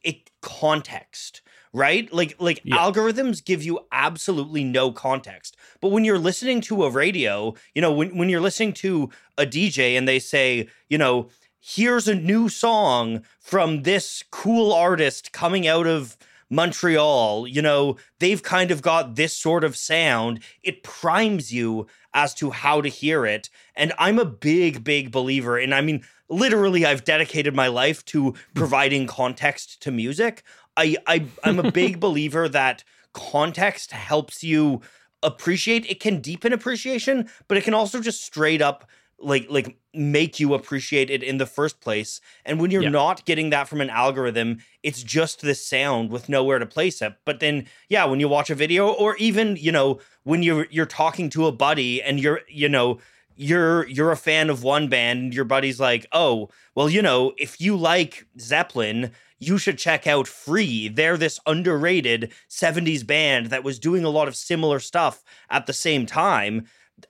[0.04, 1.42] it context
[1.72, 2.78] right like like Yeah.
[2.78, 7.92] algorithms give you absolutely no context but when you're listening to a radio you know
[7.92, 12.50] when, when you're listening to a dj and they say you know here's a new
[12.50, 16.18] song from this cool artist coming out of
[16.50, 17.48] montreal.
[17.48, 20.42] You know they've kind of got this sort of sound.
[20.64, 23.50] It primes you as to how to hear it.
[23.76, 28.32] And i'm a big big believer and i mean literally i've dedicated my life to
[28.32, 28.38] hmm.
[28.56, 30.44] providing context to music.
[30.78, 34.82] I, I I'm a big believer that context helps you
[35.22, 35.86] appreciate.
[35.90, 38.88] It can deepen appreciation, but it can also just straight up
[39.22, 42.22] like like make you appreciate it in the first place.
[42.46, 42.92] And when you're Yeah.
[43.00, 47.14] not getting that from an algorithm, it's just this sound with nowhere to place it.
[47.26, 50.86] But then yeah, when you watch a video or even, you know, when you're you're
[50.86, 53.00] talking to a buddy and you're, you know,
[53.36, 57.34] you're you're a fan of one band and your buddy's like, "Oh, well, you know,
[57.38, 60.90] if you like Zeppelin, you should check out Free.
[60.90, 65.74] They're this underrated 70s band that was doing a lot of similar stuff at the
[65.74, 66.68] same time."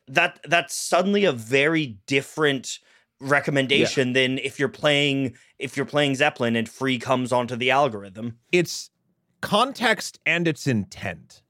[0.08, 2.80] That that's suddenly a very different
[3.22, 8.38] recommendation than if you're playing if you're playing Zeppelin and Free comes onto the algorithm.
[8.52, 8.90] It's
[9.42, 11.42] context and its intent.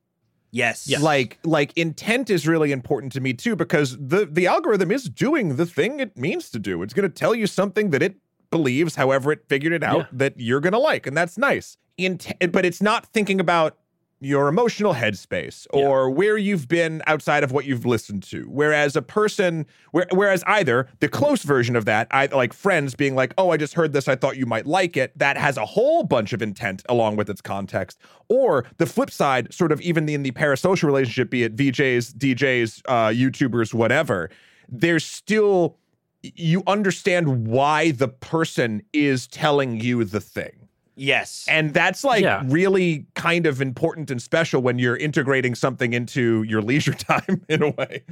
[0.51, 0.89] Yes.
[0.99, 5.57] Like like intent is really important to me too because the the algorithm is doing
[5.57, 6.81] the thing it means to do.
[6.81, 8.15] It's going to tell you something that it
[8.49, 10.05] believes, however it figured it out, Yeah.
[10.13, 11.77] that you're going to like, and that's nice.
[11.97, 13.77] Int- but it's not thinking about
[14.21, 18.43] your emotional headspace or where you've been outside of what you've listened to.
[18.49, 23.15] Whereas a person, where, whereas either the close version of that, I like friends being
[23.15, 24.07] like, "Oh, I just heard this.
[24.07, 27.29] I thought you might like it." That has a whole bunch of intent along with
[27.29, 27.99] its context.
[28.27, 32.81] Or the flip side, sort of even in the parasocial relationship, be it VJs, DJs,
[32.87, 34.29] uh, YouTubers, whatever.
[34.67, 35.77] There's still
[36.21, 40.68] you understand why the person is telling you the thing.
[40.99, 41.45] Yes.
[41.49, 42.43] And that's like Yeah.
[42.45, 47.63] really kind of important and special when you're integrating something into your leisure time in
[47.63, 48.03] a way.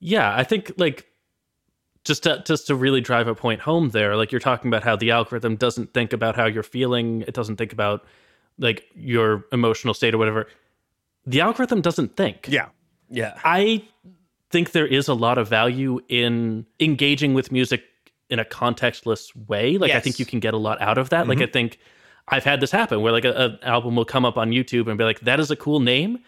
[0.00, 1.06] Yeah, I think like
[2.04, 4.94] just to just to really drive a point home there, like you're talking about how
[4.96, 8.04] the algorithm doesn't think about how you're feeling, it doesn't think about
[8.58, 10.46] like your emotional state or whatever.
[11.26, 12.46] The algorithm doesn't think.
[12.48, 12.68] Yeah.
[13.08, 13.38] yeah.
[13.44, 13.82] I
[14.50, 17.82] think there is a lot of value in engaging with music
[18.30, 19.78] in a contextless way.
[19.78, 21.26] Like I think you can get a lot out of that.
[21.26, 21.48] Like Mm-hmm.
[21.48, 21.78] I think
[22.28, 25.04] I've had this happen where like an album will come up on YouTube and be
[25.04, 26.18] like, "That is a cool name.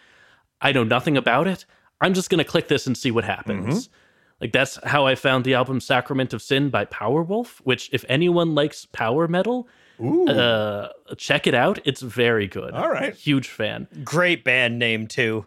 [0.61, 1.65] I know nothing about it.
[2.01, 3.93] I'm just gonna click this and see what happens." Mm-hmm.
[4.41, 7.57] Like that's how I found the album "Sacrament of Sin" by Powerwolf.
[7.63, 9.67] Which, if anyone likes power metal,
[9.99, 10.27] Ooh.
[10.27, 11.79] uh, check it out.
[11.85, 12.73] It's very good.
[12.73, 13.15] All right.
[13.15, 13.87] huge fan.
[14.03, 15.45] Great band name too.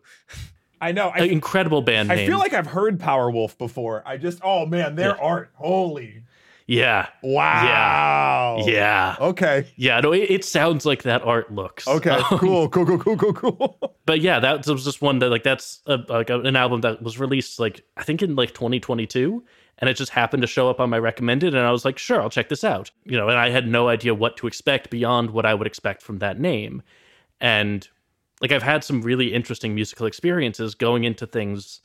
[0.81, 1.11] I know.
[1.11, 2.29] An incredible band I name.
[2.29, 4.03] feel like I've heard Powerwolf before.
[4.07, 5.51] I just, oh man, their art.
[5.55, 6.25] Holy.
[6.71, 8.63] Yeah, Wow.
[8.65, 9.17] yeah.
[9.21, 9.67] Okay.
[9.75, 11.89] Yeah, no, it, it sounds like that art looks.
[11.89, 12.11] Okay.
[12.11, 12.69] Um, Cool.
[12.69, 12.87] Cool.
[12.87, 12.99] Cool.
[12.99, 13.17] Cool.
[13.17, 13.33] Cool.
[13.33, 13.95] Cool.
[14.07, 17.19] but yeah, that was just one that like that's a, like an album that was
[17.19, 19.43] released like I think in like 2022,
[19.79, 22.23] and it just happened to show up on my recommended, and I was like, sure,
[22.23, 22.93] I'll check this out.
[23.05, 26.03] You know, and I had no idea what to expect beyond what I would expect
[26.03, 26.83] from that name,
[27.41, 27.89] and
[28.41, 31.81] like I've had some really interesting musical experiences going into things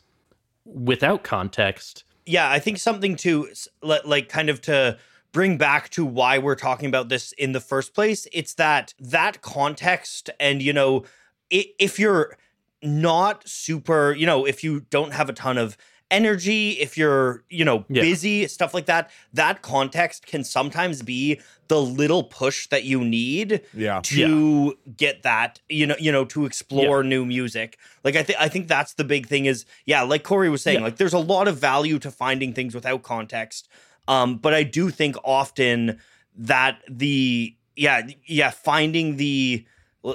[0.63, 2.04] without context.
[2.25, 3.49] Yeah, I think something to
[3.81, 4.97] like kind of to
[5.31, 8.27] bring back to why we're talking about this in the first place.
[8.31, 11.03] It's that that context, and you know,
[11.49, 12.38] if you're
[12.81, 15.77] not super, you know, if you don't have a ton of
[16.12, 18.02] energy, if you're, you know, Yeah.
[18.02, 23.62] busy, stuff like that, that context can sometimes be the little push that you need
[23.74, 24.00] Yeah.
[24.04, 28.48] to get that you know you know to explore new music like i think i
[28.48, 30.86] think that's the big thing is yeah like cory was saying Yeah.
[30.86, 33.68] like there's a lot of value to finding things without context
[34.08, 36.00] um but i do think often
[36.38, 39.65] that the yeah yeah finding the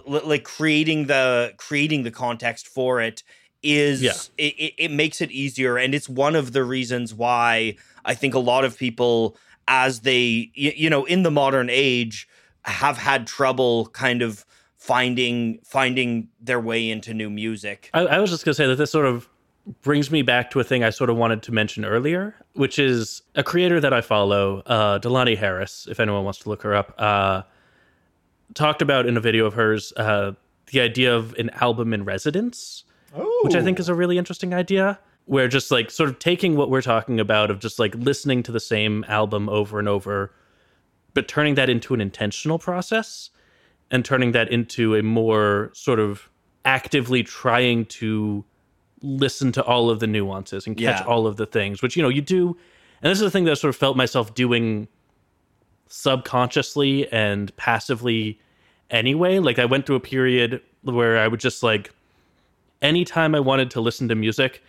[0.07, 3.25] like creating the creating the context for it
[3.63, 4.13] is Yeah.
[4.39, 8.35] it, it, it makes it easier and it's one of the reasons why i think
[8.35, 9.37] a lot of people
[9.69, 12.29] as they you know in the modern age
[12.65, 14.45] have had trouble kind of
[14.77, 18.91] finding finding their way into new music I, I was just gonna say that this
[18.91, 19.29] sort of
[19.83, 23.23] brings me back to a thing I sort of wanted to mention earlier, which is
[23.35, 25.87] a creator that I follow, uh, Delani Harris.
[25.89, 27.43] If anyone wants to look her up, uh,
[28.55, 30.33] talked about in a video of hers uh,
[30.73, 32.85] the idea of an album in residence,
[33.43, 33.83] which I think oh.
[33.83, 34.99] is a really interesting idea.
[35.27, 38.53] Where just like sort of taking what we're talking about of just like listening to
[38.53, 40.33] the same album over and over,
[41.15, 43.31] but turning that into an intentional process
[43.91, 46.29] and turning that into a more sort of
[46.65, 48.45] actively trying to
[49.03, 51.07] listen to all of the nuances and catch Yeah.
[51.07, 52.57] all of the things, which you know you do.
[53.03, 54.89] And this is the thing that I sort of felt myself doing
[55.89, 58.39] subconsciously and passively
[58.91, 59.39] anyway.
[59.39, 61.93] Like I went through a period where I would just like
[62.83, 64.63] anytime I wanted to listen to music,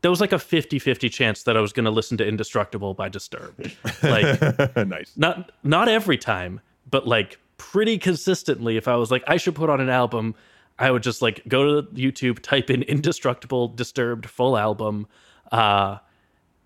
[0.00, 3.08] there was like a 50-50 chance that I was going to listen to Indestructible by
[3.08, 3.76] Disturbed.
[4.02, 5.12] Like nice.
[5.16, 6.60] not not every time,
[6.90, 10.34] but like pretty consistently if I was like I should put on an album,
[10.78, 15.06] I would just like go to YouTube, type in Indestructible Disturbed full album
[15.50, 15.98] uh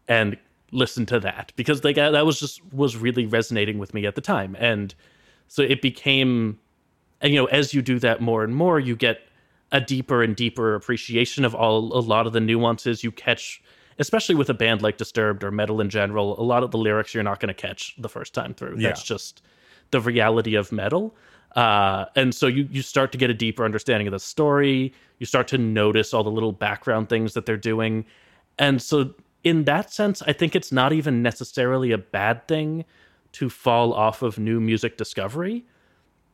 [0.09, 0.37] and
[0.73, 4.21] listen to that because like that was just was really resonating with me at the
[4.21, 4.95] time and
[5.47, 6.59] so it became
[7.21, 9.21] and you know as you do that more and more you get
[9.73, 13.63] a deeper and deeper appreciation of all a lot of the nuances you catch
[13.99, 17.13] especially with a band like disturbed or metal in general a lot of the lyrics
[17.13, 18.77] you're not going to catch the first time through.
[18.79, 18.89] Yeah.
[18.89, 19.43] that's just
[19.91, 21.15] the reality of metal.
[21.55, 24.95] Uh, and so you you start to get a deeper understanding of the story.
[25.19, 28.07] You start to notice all the little background things that they're doing.
[28.59, 29.15] And so
[29.45, 32.85] in that sense i think it's not even necessarily a bad thing
[33.33, 35.65] to fall off of new music discovery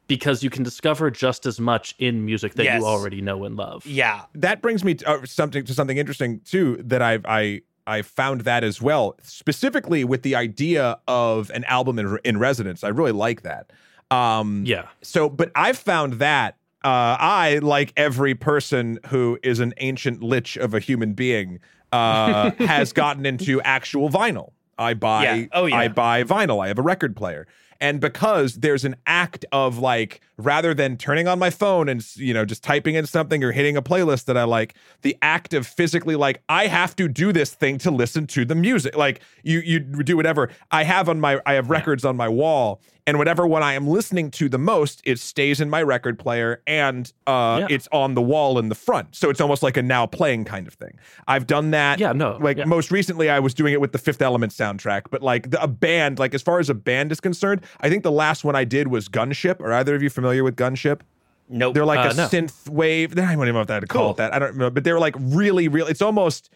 [0.08, 2.80] because you can discover just as much in music that Yes.
[2.80, 3.86] you already know and love.
[3.86, 4.22] Yeah.
[4.34, 8.42] that brings me to uh, something to something interesting too that I've I I found
[8.42, 12.82] that as well specifically with the idea of an album in, in residence.
[12.84, 13.70] I really like that.
[14.10, 14.86] Um, Yeah.
[15.02, 20.56] So, but I've found that uh, I, like every person who is an ancient lich
[20.56, 21.60] of a human being,
[21.92, 24.52] uh, has gotten into actual vinyl.
[24.78, 25.46] I buy, Yeah.
[25.52, 25.76] Oh, yeah.
[25.76, 26.62] I buy vinyl.
[26.64, 27.46] I have a record player,
[27.80, 32.32] and because there's an act of like, rather than turning on my phone and you
[32.32, 35.66] know just typing in something or hitting a playlist that I like, the act of
[35.66, 38.96] physically like, I have to do this thing to listen to the music.
[38.96, 40.48] Like you, you do whatever.
[40.70, 43.86] I have on my, I have records on my wall, and whatever one I am
[43.88, 47.66] listening to the most, it stays in my record player and uh, Yeah.
[47.74, 49.16] it's on the wall in the front.
[49.16, 50.98] So it's almost like a now playing kind of thing.
[51.26, 51.98] I've done that.
[52.00, 52.66] Yeah, no, Like yeah.
[52.66, 55.66] most recently, I was doing it with the Fifth Element soundtrack, but like the, a
[55.66, 58.64] band, like as far as a band is concerned, I think the last one I
[58.64, 59.58] did was Gunship.
[59.62, 61.00] Are either of you familiar with Gunship?
[61.48, 61.74] Nope.
[61.74, 62.26] They're like Uh, a no.
[62.28, 63.12] synth wave.
[63.12, 64.10] I don't even know if that to call Cool.
[64.12, 64.34] it that.
[64.34, 65.90] I don't know, but they're like really, really.
[65.90, 66.50] It's almost,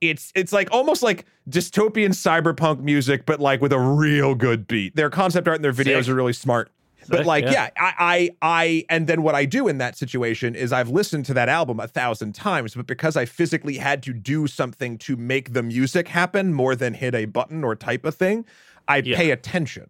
[0.00, 4.96] it's it's like almost like dystopian cyberpunk music, but like with a real good beat.
[4.96, 6.08] Their concept art and their videos Sick.
[6.12, 6.70] are really smart.
[7.10, 7.68] But like, yeah, yeah.
[7.78, 11.34] I, I, I, and then what I do in that situation is I've listened to
[11.34, 15.54] that album a thousand times, but because I physically had to do something to make
[15.54, 18.44] the music happen more than hit a button or type a thing,
[18.88, 19.16] I Yeah.
[19.16, 19.88] pay attention.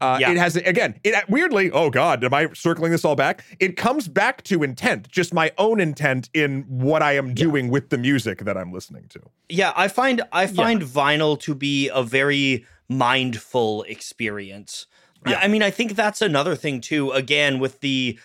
[0.00, 0.30] Uh, Yeah.
[0.30, 1.00] It has again.
[1.02, 1.70] It weirdly.
[1.72, 3.44] Oh God, am I circling this all back?
[3.58, 7.90] It comes back to intent, just my own intent in what I am doing with
[7.90, 9.20] the music that I'm listening to.
[9.48, 14.86] Yeah, I find I find vinyl to be a very mindful experience.
[15.26, 15.38] I- Yeah.
[15.42, 17.10] I, mean, I think that's another thing too.
[17.12, 18.18] Again, with the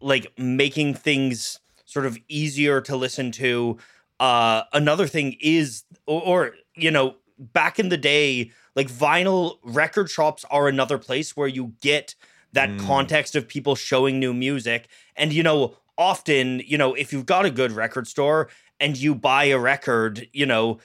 [0.00, 3.76] like making things sort of easier to listen to.
[4.18, 10.10] Uh, another thing is, or, or you know, back in the day, like vinyl record
[10.10, 12.14] shops are another place where you get
[12.52, 12.86] that Mm.
[12.86, 14.88] context of people showing new music.
[15.16, 18.48] And, you know, often, you know, if you've got a good record store
[18.80, 20.78] and you buy a record, you know,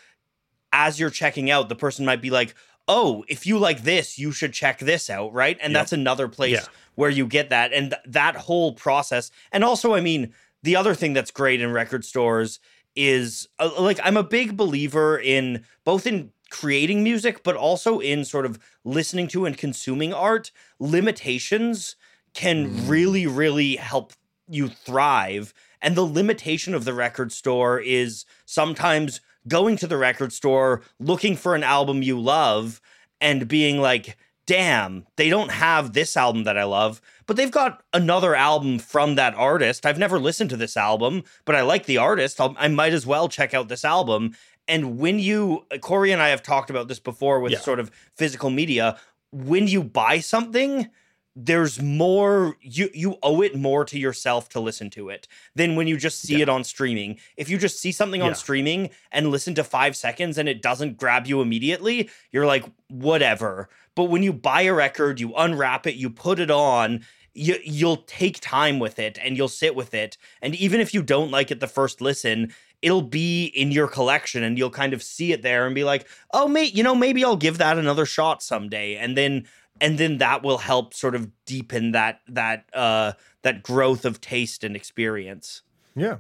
[0.74, 2.54] as you're checking out, the person might be like,
[2.88, 5.58] oh, if you like this, you should check this out, right?
[5.62, 5.80] And Yep.
[5.82, 6.66] that's another place Yeah.
[6.96, 7.74] where you get that.
[7.74, 9.32] And th- that whole process.
[9.52, 12.60] And also, I mean, the other thing that's great in record stores
[12.96, 18.26] is uh, like, I'm a big believer in both in creating music, but also in
[18.26, 20.52] sort of listening to and consuming art.
[20.80, 21.96] Limitations
[22.34, 22.90] can mm.
[22.90, 24.14] really, really help
[24.48, 25.54] you thrive.
[25.82, 31.36] And the limitation of the record store is sometimes going to the record store, looking
[31.36, 32.82] for an album you love,
[33.22, 37.84] and being like, damn, they don't have this album that I love, but they've got
[37.94, 39.86] another album from that artist.
[39.86, 42.40] I've never listened to this album, but I like the artist.
[42.40, 44.36] I'll, I might as well check out this album.
[44.68, 47.60] And when you, Cory and I have talked about this before with Yeah.
[47.60, 48.98] sort of physical media,
[49.32, 50.90] when you buy something,
[51.38, 55.86] there's more you you owe it more to yourself to listen to it than when
[55.86, 58.28] you just see it on streaming if you just see something Yeah.
[58.28, 62.64] on streaming and listen to five seconds and it doesn't grab you immediately you're like
[62.88, 67.60] whatever but when you buy a record you unwrap it you put it on you,
[67.66, 71.32] you'll take time with it and you'll sit with it and even if you don't
[71.32, 72.54] like it the first listen
[72.86, 76.08] it'll be in your collection and you'll kind of see it there and be like
[76.32, 79.46] oh mate you know maybe i'll give that another shot someday and then
[79.82, 83.12] and then that will help sort of deepen that that uh
[83.42, 85.64] that growth of taste and experience
[85.96, 86.18] Yeah.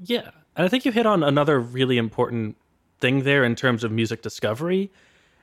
[0.00, 0.30] Yeah.
[0.56, 2.56] And I think you hit on another really important
[3.00, 4.90] thing there in terms of music discovery.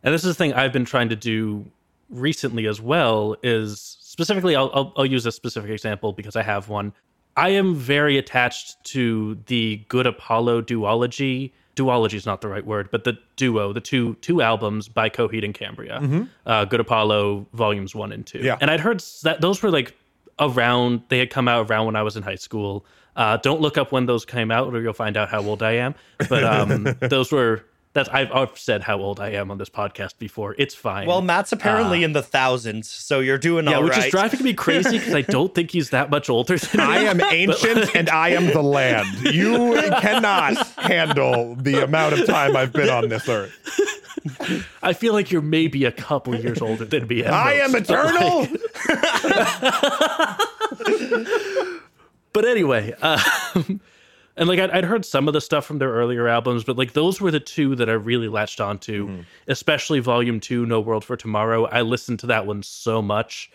[0.04, 1.66] And this is the thing I've been trying to do
[2.10, 6.70] recently as well is specifically I'll, I'll, I'll use a specific example because I have
[6.70, 6.94] one.
[7.36, 11.52] I am very attached to the Good Apollo duology.
[11.76, 15.44] Duology is not the right word, but the duo, the two two albums by Coheed
[15.44, 18.40] and Cambria, uh, Good Apollo volumes one and two.
[18.40, 18.58] Yeah.
[18.62, 19.96] And I'd heard that those were like
[20.40, 22.86] around they had come out around when I was in high school.
[23.16, 25.74] Uh, don't look up when those came out, or you'll find out how old I
[25.74, 25.96] am.
[26.30, 27.64] But um, those were
[27.94, 30.56] that's I've, I've said how old I am on this podcast before.
[30.58, 31.08] It's fine.
[31.08, 34.06] Well, Matt's apparently in the thousands, so you're doing yeah, all which right.
[34.06, 36.80] is driving me crazy because I don't think he's that much older than.
[36.80, 39.08] I am ancient and I am the land.
[39.32, 43.54] You cannot handle the amount of time I've been on this earth.
[44.82, 47.26] I feel like you're maybe a couple years older than me.
[47.26, 49.84] I am most, but, like- eternal.
[52.32, 53.82] but anyway, um,
[54.36, 56.94] and like I'd, I'd heard some of the stuff from their earlier albums, but like
[56.94, 59.06] those were the two that I really latched onto,
[59.48, 61.66] especially Volume Two, No World for Tomorrow.
[61.66, 63.52] I listened to that one so much,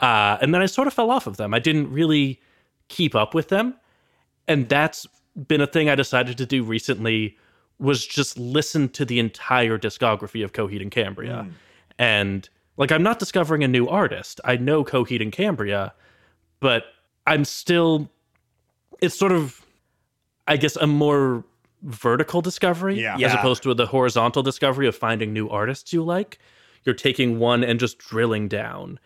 [0.00, 1.54] uh, and then I sort of fell off of them.
[1.54, 2.40] I didn't really
[2.88, 3.74] keep up with them,
[4.46, 5.06] and that's
[5.46, 7.36] been a thing I decided to do recently.
[7.80, 11.46] Was just listen to the entire discography of Coheed and Cambria,
[11.98, 14.40] and like I'm not discovering a new artist.
[14.44, 15.94] I know Coheed and Cambria,
[16.60, 16.84] but
[17.26, 18.10] I'm still
[19.00, 19.64] it's sort of
[20.48, 21.44] I guess a more
[21.82, 23.14] vertical discovery Yeah.
[23.14, 23.38] as Yeah.
[23.38, 26.38] opposed to the horizontal discovery of finding new artists you like.
[26.84, 28.98] You're taking one and just drilling down.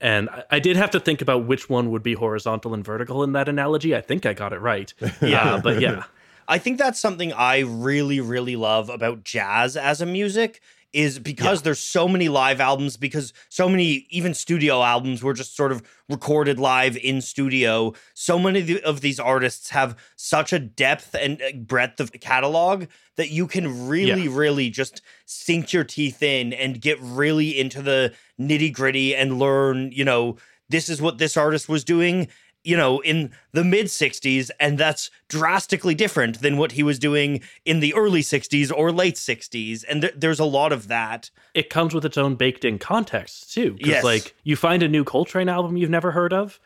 [0.00, 3.22] And I, I did have to think about which one would be horizontal and vertical
[3.24, 3.96] in that analogy.
[3.96, 4.92] I think I got it right.
[5.02, 6.04] Uh, yeah, but yeah.
[6.46, 10.60] I think that's something I really, really love about jazz as a music
[10.92, 15.54] is because there's so many live albums, because so many even studio albums were just
[15.54, 17.92] sort of recorded live in studio.
[18.14, 22.12] So many of the- of these artists have such a depth and uh, breadth of
[22.12, 22.86] catalog
[23.16, 24.30] that you can really, Yeah.
[24.32, 29.92] really just sink your teeth in and get really into the nitty gritty and learn,
[29.92, 30.36] you know,
[30.70, 32.28] this is what this artist was doing
[32.68, 37.40] you know, in the mid 60s, and that's drastically different than what he was doing
[37.64, 39.84] in the early 60s or late 60s.
[39.88, 41.30] And th- there's a lot of that.
[41.54, 43.72] It comes with its own baked in context too.
[43.72, 44.04] Because Yes.
[44.04, 46.60] like you find a new Coltrane album you've never heard of.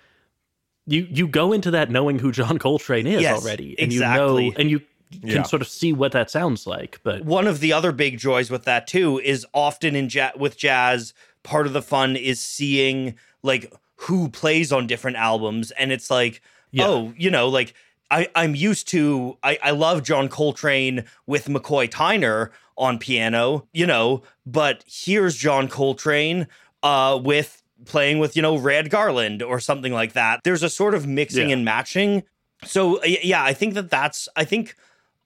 [0.86, 3.76] You you go into that knowing who John Coltrane is Yes, already.
[3.78, 4.46] And exactly.
[4.46, 4.80] you know and you
[5.20, 5.42] can Yeah.
[5.44, 6.98] sort of see what that sounds like.
[7.04, 10.56] But One of the other big joys with that too is often in ja- with
[10.56, 13.72] jazz, part of the fun is seeing like
[14.02, 16.40] who plays on different albums, and it's like,
[16.70, 16.86] Yeah.
[16.86, 17.74] oh, you know, like
[18.10, 23.86] I I'm used to I I love John Coltrane with McCoy Tyner on piano, you
[23.86, 26.46] know, but here's John Coltrane
[26.82, 30.40] uh with playing with you know Red Garland or something like that.
[30.44, 31.54] There's a sort of mixing Yeah.
[31.56, 32.22] and matching.
[32.64, 34.74] So yeah, I think that that's I think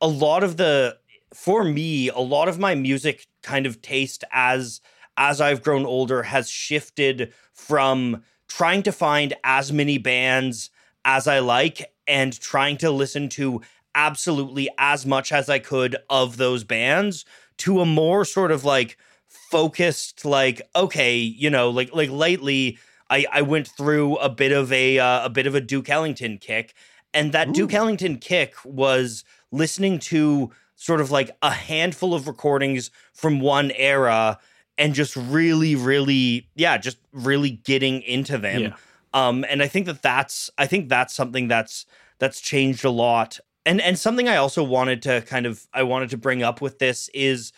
[0.01, 0.97] a lot of the
[1.35, 4.81] for me a lot of my music kind of taste as
[5.17, 10.71] as I've grown older has shifted from trying to find as many bands
[11.05, 13.61] as I like and trying to listen to
[13.95, 17.25] absolutely as much as I could of those bands
[17.59, 22.79] to a more sort of like focused like okay you know like like lately
[23.11, 26.39] I I went through a bit of a uh, a bit of a Duke Ellington
[26.39, 26.75] kick.
[27.15, 32.91] And that Duke Ellington kick was listening to sort of like a handful of recordings
[33.15, 34.39] from one era
[34.79, 38.75] and just really really yeah just really getting into them Yeah.
[39.15, 41.87] um and i think that that's i think that's something that's
[42.19, 46.11] that's changed a lot and and something i also wanted to kind of i wanted
[46.11, 47.53] to bring up with this is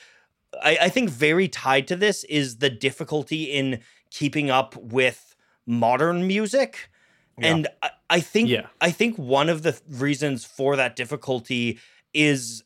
[0.62, 5.34] i i think very tied to this is the difficulty in keeping up with
[5.66, 6.88] modern music
[7.38, 7.54] Yeah.
[7.54, 8.66] and I, I think Yeah.
[8.80, 11.78] i think one of the th- reasons for that difficulty
[12.14, 12.62] is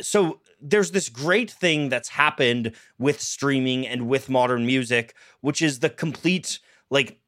[0.00, 5.80] so there's this great thing that's happened with streaming and with modern music which is
[5.80, 6.58] the complete
[6.90, 7.18] like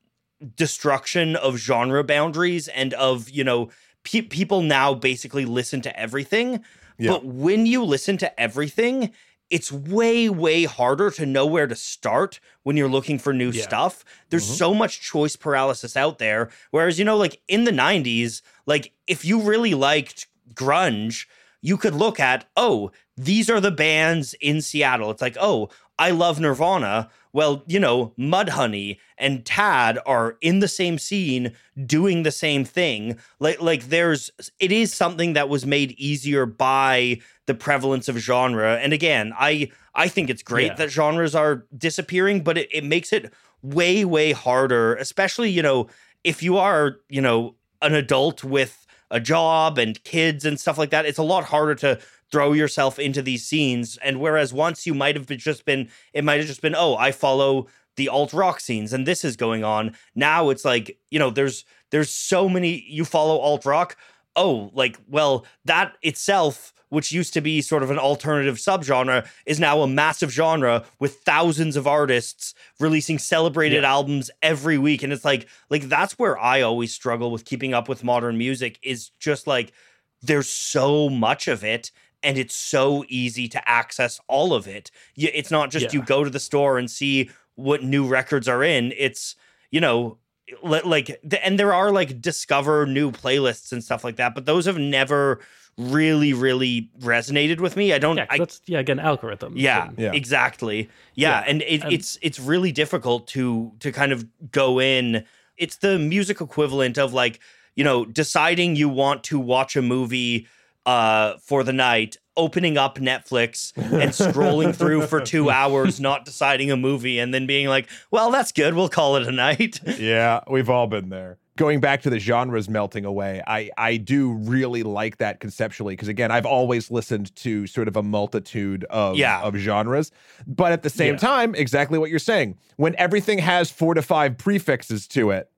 [0.56, 3.70] destruction of genre boundaries and of you know
[4.04, 6.62] pe- people now basically listen to everything
[6.98, 7.12] Yeah.
[7.12, 9.12] but when you listen to everything
[9.50, 13.62] it's way way harder to know where to start when you're looking for new Yeah.
[13.62, 14.56] stuff there's Mhm.
[14.58, 19.24] so much choice paralysis out there whereas you know like in the 90s like if
[19.24, 21.26] you really liked grunge
[21.60, 25.10] you could look at oh these are the bands in Seattle.
[25.10, 27.10] It's like oh I love Nirvana.
[27.32, 31.52] Well you know Mudhoney and Tad are in the same scene
[31.86, 33.18] doing the same thing.
[33.38, 38.76] Like like there's it is something that was made easier by the prevalence of genre.
[38.78, 40.74] And again I I think it's great Yeah.
[40.76, 43.32] that genres are disappearing but it, it makes it
[43.62, 45.86] way way harder especially you know
[46.24, 50.90] if you are you know an adult with a job and kids and stuff like
[50.90, 51.98] that it's a lot harder to
[52.32, 56.24] throw yourself into these scenes and whereas once you might have been just been it
[56.24, 57.66] might have just been oh i follow
[57.96, 61.64] the alt rock scenes and this is going on now it's like you know there's
[61.90, 63.96] there's so many you follow alt rock
[64.34, 69.58] oh like well that itself which used to be sort of an alternative subgenre, is
[69.58, 73.88] now a massive genre with thousands of artists releasing celebrated Yeah.
[73.92, 75.02] albums every week.
[75.02, 78.78] And it's like, like that's where I always struggle with keeping up with modern music
[78.82, 79.72] is just like
[80.20, 81.90] there's so much of it
[82.22, 84.90] and it's so easy to access all of it.
[85.16, 86.00] It's not just Yeah.
[86.00, 88.92] you go to the store and see what new records are in.
[88.96, 89.34] It's,
[89.70, 90.18] you know,
[90.62, 94.78] like and there are like discover new playlists and stuff like that, but those have
[94.78, 95.40] never
[95.78, 97.94] really really resonated with me.
[97.94, 99.54] I don't Yeah, 'cause I that's yeah again algorithm.
[99.56, 100.12] yeah, Yeah.
[100.12, 100.90] exactly.
[101.14, 105.24] Yeah, Yeah, and it, and- it's it's really difficult to to kind of go in.
[105.56, 107.40] It's the music equivalent of like
[107.74, 110.46] you know deciding you want to watch a movie
[110.86, 116.70] uh for the night opening up netflix and scrolling through for two hours not deciding
[116.70, 120.40] a movie and then being like well that's good we'll call it a night Yeah,
[120.50, 121.38] we've all been there.
[121.58, 126.08] Going back to the genres melting away, I I do really like that conceptually because
[126.08, 129.42] again, I've always listened to sort of a multitude of Yeah.
[129.42, 130.10] of genres,
[130.46, 131.18] but at the same Yeah.
[131.18, 132.56] time, exactly what you're saying.
[132.76, 135.50] When everything has four to five prefixes to it,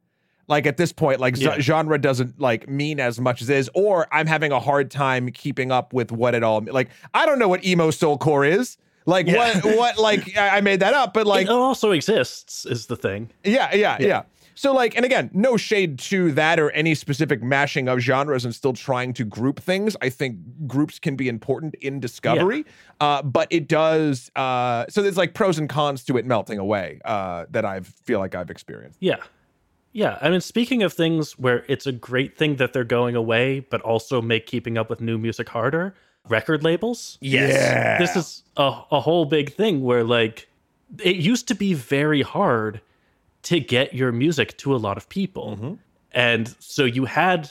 [0.46, 1.60] like at this point, like z- Yeah.
[1.60, 5.30] genre doesn't like mean as much as it is, or I'm having a hard time
[5.30, 6.90] keeping up with what it all like.
[7.14, 8.76] I don't know what emo soulcore is.
[9.06, 9.58] Like Yeah.
[9.62, 13.30] what what like I made that up, but like it also exists is the thing.
[13.44, 14.22] yeah, yeah, yeah, Yeah.
[14.56, 18.54] So like, and again, no shade to that or any specific mashing of genres and
[18.54, 19.96] still trying to group things.
[20.00, 20.36] I think
[20.68, 22.64] groups can be important in discovery,
[23.00, 24.30] uh, but it does.
[24.36, 28.20] Uh, so there's like pros and cons to it melting away uh, that I feel
[28.20, 28.98] like I've experienced.
[29.00, 29.16] Yeah.
[29.94, 30.18] Yeah.
[30.20, 33.80] I mean, speaking of things where it's a great thing that they're going away, but
[33.80, 35.94] also make keeping up with new music harder,
[36.28, 37.16] record labels.
[37.22, 40.48] yes This is a, a whole big thing where, like,
[41.02, 42.80] it used to be very hard
[43.44, 45.56] to get your music to a lot of people.
[45.56, 45.74] Mm-hmm.
[46.12, 47.50] And so you had.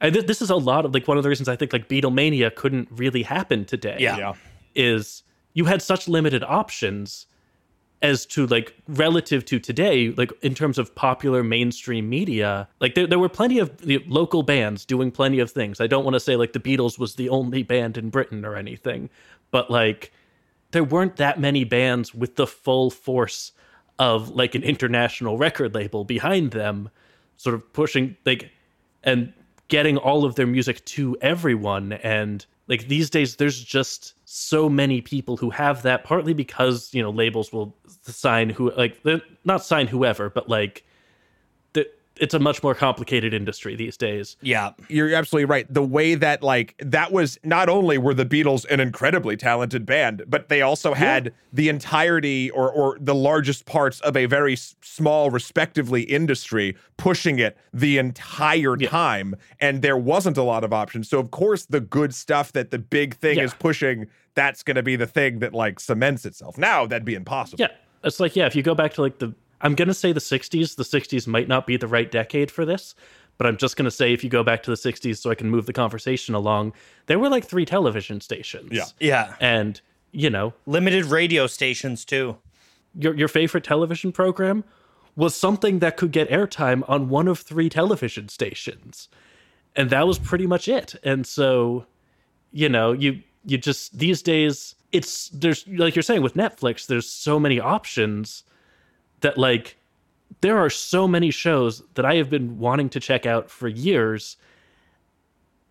[0.00, 1.88] And th- this is a lot of like one of the reasons I think like
[1.88, 3.96] Beatlemania couldn't really happen today.
[3.98, 4.34] Yeah.
[4.74, 5.22] is
[5.54, 7.26] you had such limited options
[8.04, 13.06] as to like relative to today like in terms of popular mainstream media like there,
[13.06, 13.72] there were plenty of
[14.06, 15.80] local bands doing plenty of things.
[15.80, 18.56] I don't want to say like the beatles was the only band in britain or
[18.56, 19.08] anything
[19.50, 20.12] but like
[20.72, 23.52] there weren't that many bands with the full force
[23.98, 26.90] of like an international record label behind them
[27.38, 28.50] sort of pushing like
[29.02, 29.32] and
[29.68, 35.00] getting all of their music to everyone and like these days there's just so many
[35.00, 39.00] people who have that partly because you know labels will sign who like
[39.44, 40.84] not sign whoever but like
[42.16, 45.66] it's a much more complicated industry these days yeah You're absolutely right.
[45.72, 50.22] The way that like that was not only were the Beatles an incredibly talented band,
[50.28, 54.76] but they also had the entirety or or the largest parts of a very s-
[54.82, 58.88] small, respectively, industry pushing it the entire Yeah.
[58.88, 61.08] time, and there wasn't a lot of options.
[61.08, 63.44] So of course, the good stuff that the big thing Yeah.
[63.44, 66.56] is pushing, that's going to be the thing that like cements itself.
[66.58, 67.60] Now that'd be impossible.
[67.60, 67.68] yeah
[68.04, 70.76] it's like yeah if you go back to like the i'm gonna say the 60s
[70.76, 72.94] the 60s might not be the right decade for this
[73.38, 75.50] but i'm just gonna say if you go back to the 60s so i can
[75.50, 76.72] move the conversation along
[77.06, 78.84] there were like three television stations Yeah.
[79.00, 79.80] yeah and
[80.12, 82.36] you know limited radio stations too
[82.96, 84.64] your your favorite television program
[85.16, 89.08] was something that could get airtime on one of three television stations.
[89.76, 90.96] And that was pretty much it.
[91.04, 91.86] And so,
[92.50, 97.08] you know, you you just these days it's there's like you're saying with Netflix, there's
[97.08, 98.42] so many options
[99.20, 99.76] that like
[100.40, 104.36] there are so many shows that I have been wanting to check out for years.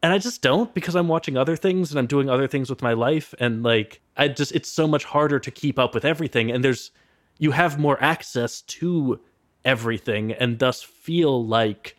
[0.02, 2.82] And I just don't because I'm watching other things and I'm doing other things with
[2.82, 3.34] my life.
[3.40, 6.52] And like, I just, it's so much harder to keep up with everything.
[6.52, 6.92] And there's,
[7.38, 9.20] you have more access to
[9.64, 11.96] everything and thus feel like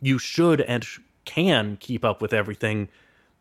[0.00, 2.88] you should and sh- can keep up with everything,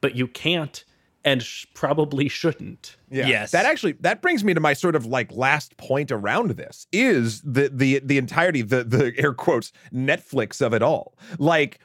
[0.02, 0.84] but you can't
[1.28, 2.96] and sh- probably shouldn't.
[3.10, 3.28] Yeah.
[3.28, 3.52] Yes.
[3.52, 7.42] That actually that brings me to my sort of like last point around this is
[7.42, 11.16] the the the entirety the the air quotes Netflix of it all.
[11.38, 11.80] Like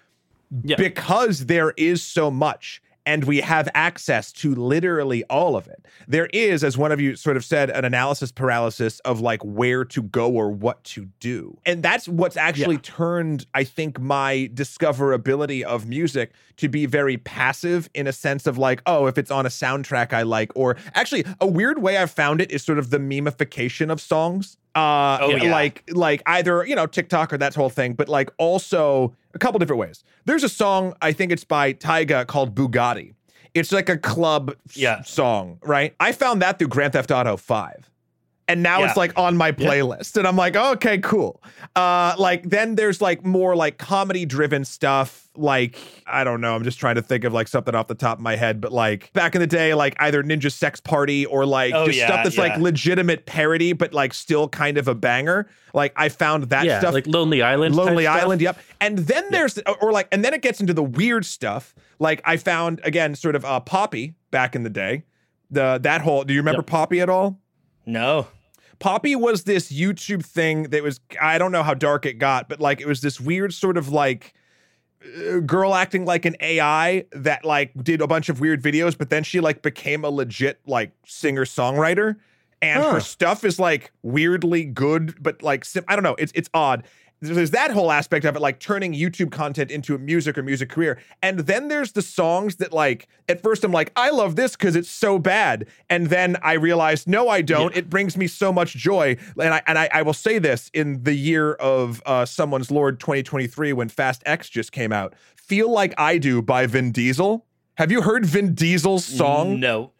[0.62, 0.76] Yeah.
[0.76, 5.86] because there is so much and we have access to literally all of it.
[6.06, 9.84] There is, as one of you sort of said, an analysis paralysis of like where
[9.86, 11.58] to go or what to do.
[11.66, 12.82] And that's what's actually Yeah.
[12.82, 18.58] turned, I think, my discoverability of music to be very passive in a sense of
[18.58, 22.10] like, oh, if it's on a soundtrack I like, or actually a weird way I've
[22.10, 24.56] found it is sort of the memification of songs.
[24.74, 25.50] Uh Oh, yeah.
[25.52, 29.58] like like either, you know, TikTok or that whole thing, but like also a couple
[29.58, 30.02] different ways.
[30.24, 33.14] There's a song, I think it's by Tyga called Bugatti.
[33.54, 35.02] It's like a club s- Yeah.
[35.02, 35.94] song, right?
[36.00, 37.90] I found that through Grand Theft Auto 5.
[38.48, 38.88] and now Yeah.
[38.88, 41.40] it's like on my playlist and i'm like okay cool
[41.76, 46.62] uh like then there's like more like comedy driven stuff like i don't know i'm
[46.62, 49.10] just trying to think of like something off the top of my head but like
[49.14, 52.24] back in the day like either ninja sex party or like Oh, just yeah, stuff
[52.24, 56.66] that's like legitimate parody but like still kind of a banger like i found that
[56.66, 57.74] yeah, stuff like Lonely Island.
[57.74, 58.22] type Lonely stuff.
[58.22, 58.58] Island, yep.
[58.82, 61.74] And then there's or like and then it gets into the weird stuff.
[61.98, 65.04] Like I found again sort of uh Poppy back in the day.
[65.50, 66.66] The that whole do you remember Yep.
[66.66, 67.38] Poppy at all?
[67.86, 68.26] No.
[68.80, 72.60] Poppy was this YouTube thing that was I don't know how dark it got, but
[72.60, 74.34] like it was this weird sort of like
[75.46, 79.24] girl acting like an AI that like did a bunch of weird videos, but then
[79.24, 82.16] she like became a legit like singer songwriter,
[82.60, 82.92] and Huh.
[82.92, 86.84] her stuff is like weirdly good, but like I don't know, it's it's odd.
[87.22, 90.68] There's that whole aspect of it, like turning YouTube content into a music or music
[90.68, 90.98] career.
[91.22, 94.74] And then there's the songs that, like, at first I'm like, I love this because
[94.74, 95.68] it's so bad.
[95.88, 97.72] And then I realized, no, I don't.
[97.72, 97.78] Yeah.
[97.78, 99.16] It brings me so much joy.
[99.40, 102.98] And I and I, I will say this in the year of uh, Someone's Lord
[102.98, 105.14] 2023 when Fast X just came out.
[105.36, 107.46] Feel Like I Do by Vin Diesel.
[107.76, 109.60] Have you heard Vin Diesel's song?
[109.60, 109.92] No.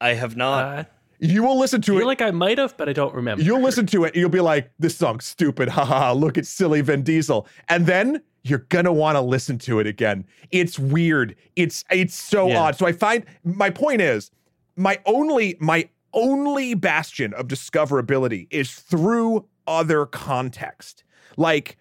[0.00, 0.78] I have not.
[0.78, 0.84] Uh,
[1.20, 1.96] You will listen to it.
[1.96, 3.42] I feel like I might have, but I don't remember.
[3.42, 5.68] You'll listen to it and you'll be like, this song's stupid.
[5.78, 6.12] Ha ha ha.
[6.12, 7.46] Look at silly Vin Diesel.
[7.68, 10.24] And then you're gonna want to listen to it again.
[10.50, 11.34] It's weird.
[11.56, 12.60] It's it's so Yeah.
[12.62, 12.76] odd.
[12.76, 14.30] So I find my point is
[14.76, 21.04] my only my only bastion of discoverability is through other context.
[21.36, 21.76] Like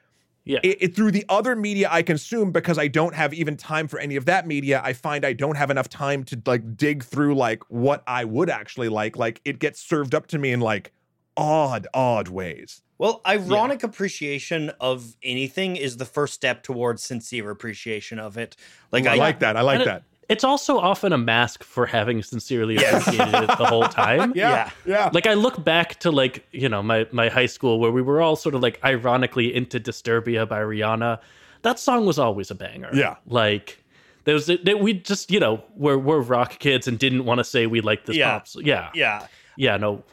[0.48, 0.60] yeah.
[0.64, 4.00] it, it- through the other media I consume because I don't have even time for
[4.00, 4.82] any of that media.
[4.84, 8.50] I find I don't have enough time to like dig through like what I would
[8.50, 9.18] actually like.
[9.18, 10.92] Like it gets served up to me in like
[11.36, 12.82] odd, odd ways.
[13.00, 18.56] Well, ironic appreciation of anything is the first step towards sincere appreciation of it.
[18.92, 19.56] Like Ooh, I, I, like that.
[19.56, 20.04] I like And it- that.
[20.30, 23.02] It's also often a mask for having sincerely Yes.
[23.08, 24.34] appreciated it the whole time.
[24.36, 25.10] Yeah, yeah.
[25.14, 28.20] Like I look back to like, you know, my my high school where we were
[28.22, 31.20] all sort of like ironically into Disturbia by Rihanna.
[31.62, 32.90] That song was always a banger.
[32.94, 33.16] Yeah.
[33.26, 33.84] Like
[34.26, 37.44] there was that we just, you know, we're we're rock kids and didn't want to
[37.46, 38.32] say we like this Yeah.
[38.34, 38.48] pop.
[38.50, 38.90] So, yeah.
[38.94, 39.28] yeah.
[39.56, 40.04] Yeah, no.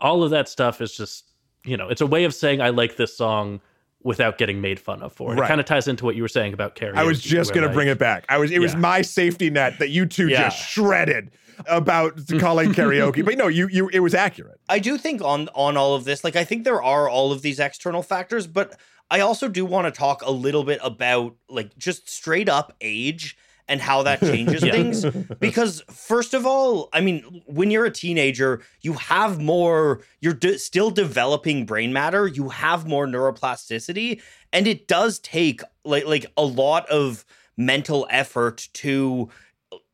[0.00, 1.24] All of that stuff is just,
[1.64, 3.60] you know, it's a way of saying I like this song
[4.02, 5.36] without getting made fun of for it.
[5.36, 5.44] Right.
[5.44, 6.96] It kind of ties into what you were saying about karaoke.
[6.96, 8.24] I was just gonna bring it back.
[8.28, 8.50] I was.
[8.50, 10.44] It was my safety net that you two Yeah.
[10.48, 11.30] just shredded
[11.66, 13.24] about calling karaoke.
[13.24, 13.88] But no, you you.
[13.88, 14.60] It was accurate.
[14.68, 17.42] I do think on on all of this, like I think there are all of
[17.42, 18.78] these external factors, but
[19.10, 23.36] I also do want to talk a little bit about like just straight up age
[23.70, 24.72] and how that changes Yeah.
[24.72, 25.04] things.
[25.38, 30.02] Because first of all, I mean, when you're a teenager, you have more.
[30.20, 32.26] You're de- still developing brain matter.
[32.26, 34.20] You have more neuroplasticity,
[34.52, 37.24] and it does take like like a lot of
[37.56, 39.28] mental effort to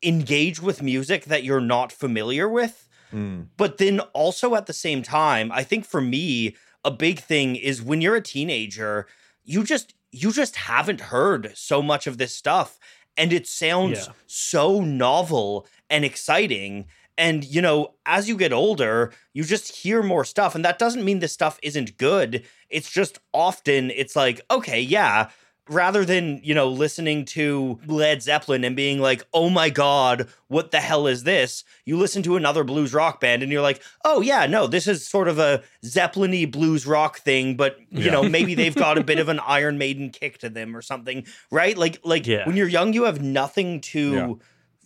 [0.03, 2.87] engage with music that you're not familiar with.
[3.11, 3.43] Hmm.
[3.55, 7.81] But then also at the same time, I think for me, a big thing is
[7.81, 9.07] when you're a teenager,
[9.43, 12.79] you just you just haven't heard so much of this stuff
[13.17, 14.13] and it sounds Yeah.
[14.27, 16.85] so novel and exciting.
[17.17, 21.03] And you know, as you get older, you just hear more stuff and that doesn't
[21.03, 22.45] mean this stuff isn't good.
[22.69, 25.29] It's just often it's like, okay, yeah,
[25.69, 30.71] rather than, you know, listening to Led Zeppelin and being like, oh my God, what
[30.71, 31.63] the hell is this?
[31.85, 35.05] You listen to another blues rock band and you're like, oh yeah, no, this is
[35.07, 38.11] sort of a Zeppelin y blues rock thing, but you Yeah.
[38.11, 41.25] know, maybe they've got a bit of an Iron Maiden kick to them or something,
[41.51, 41.77] right?
[41.77, 42.45] Like, like Yeah.
[42.45, 44.33] when you're young, you have nothing to Yeah.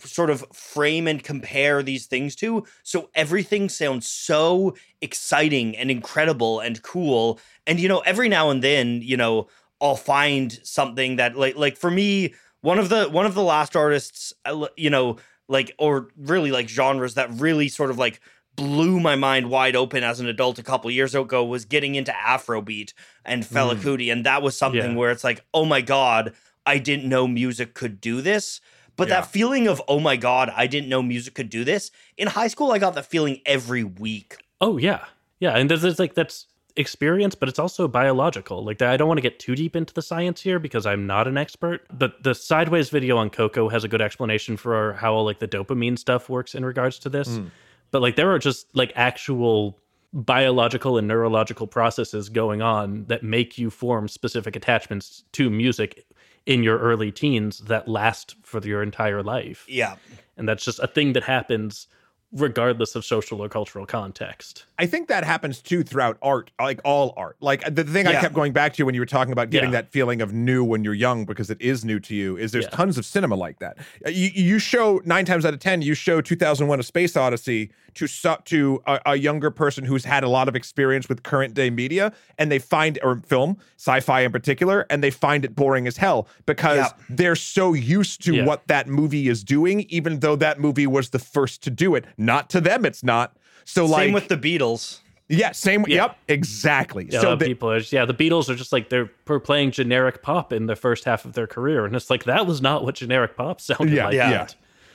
[0.04, 2.66] sort of frame and compare these things to.
[2.82, 7.40] So everything sounds so exciting and incredible and cool.
[7.68, 9.48] And you know, every now and then, you know,
[9.82, 13.76] I'll find something that like like for me, one of the one of the last
[13.76, 15.18] artists, uh, you know,
[15.50, 18.22] like or really like genres that really sort of like
[18.56, 22.12] blew my mind wide open as an adult a couple years ago was getting into
[22.12, 22.94] Afrobeat
[23.26, 24.96] and Fela Kuti, and that was something Yeah.
[24.96, 26.34] where it's like, oh my god,
[26.66, 28.62] I didn't know music could do this.
[28.98, 29.22] But Yeah.
[29.22, 31.92] that feeling of oh my god, I didn't know music could do this.
[32.18, 34.38] In high school, I got that feeling every week.
[34.60, 35.06] Oh yeah,
[35.40, 36.46] yeah, and there's, there's like that's
[36.76, 38.64] experience, but it's also biological.
[38.64, 41.28] Like I don't want to get too deep into the science here because I'm not
[41.28, 41.86] an expert.
[41.92, 45.98] But the sideways video on Coco has a good explanation for how like the dopamine
[45.98, 47.28] stuff works in regards to this.
[47.28, 47.52] Mm.
[47.92, 49.78] But like there are just like actual
[50.14, 56.06] biological and neurological processes going on that make you form specific attachments to music
[56.46, 59.96] in your early teens that last for your entire life Yeah.
[60.38, 61.88] and that's just a thing that happens
[62.34, 64.66] regardless of social or cultural context.
[64.80, 67.36] I think that happens too throughout art, like all art.
[67.42, 69.82] Like the thing I kept going back to when you were talking about getting Yeah.
[69.82, 72.66] that feeling of new when you're young because it is new to you is there's
[72.66, 72.70] Yeah.
[72.72, 73.78] tons of cinema like that.
[74.06, 77.72] Uh, You, you show nine times out of ten, you show 2001: A Space Odyssey
[77.96, 81.54] to su- to a, a younger person who's had a lot of experience with current
[81.54, 85.88] day media, and they find or film, sci-fi in particular, and they find it boring
[85.88, 86.90] as hell because Yeah.
[87.10, 88.46] they're so used to Yeah.
[88.46, 92.06] what that movie is doing, even though that movie was the first to do it.
[92.18, 93.36] Not to them, it's not.
[93.66, 95.00] So like Same with the Beatles.
[95.30, 95.86] yeah, same.
[95.88, 95.96] Yeah.
[96.04, 97.08] Yep, exactly.
[97.10, 100.22] Yeah, so the- people are just, yeah, the Beatles are just like they're playing generic
[100.22, 102.96] pop in the first half of their career, and it's like that was not what
[102.96, 104.14] generic pop sounded yeah, like.
[104.16, 104.48] yeah, Yeah.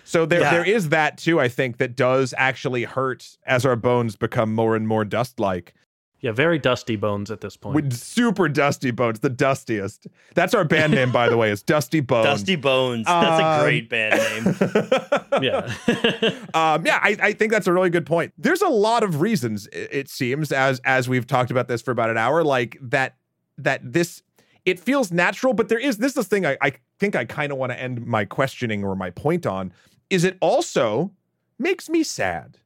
[0.06, 0.50] So there, Yeah.
[0.52, 1.40] there is that too.
[1.40, 5.74] I think that does actually hurt as our bones become more and more dust-like.
[6.20, 7.74] Yeah, very dusty bones at this point.
[7.74, 10.06] With super dusty bones, the dustiest.
[10.34, 11.50] That's our band name, by the way.
[11.50, 12.24] Is Dusty Bones.
[12.24, 13.04] Dusty Bones.
[13.04, 14.14] That's Um, a great band
[14.46, 14.56] name.
[15.42, 15.72] yeah.
[16.54, 18.32] um, yeah, I, I think that's a really good point.
[18.38, 22.08] There's a lot of reasons it seems as as we've talked about this for about
[22.10, 23.16] an hour, like that
[23.58, 24.22] that this
[24.64, 27.52] it feels natural, but there is this is the thing I, I think I kind
[27.52, 29.70] of want to end my questioning or my point on
[30.10, 31.10] is it also
[31.58, 32.58] makes me sad.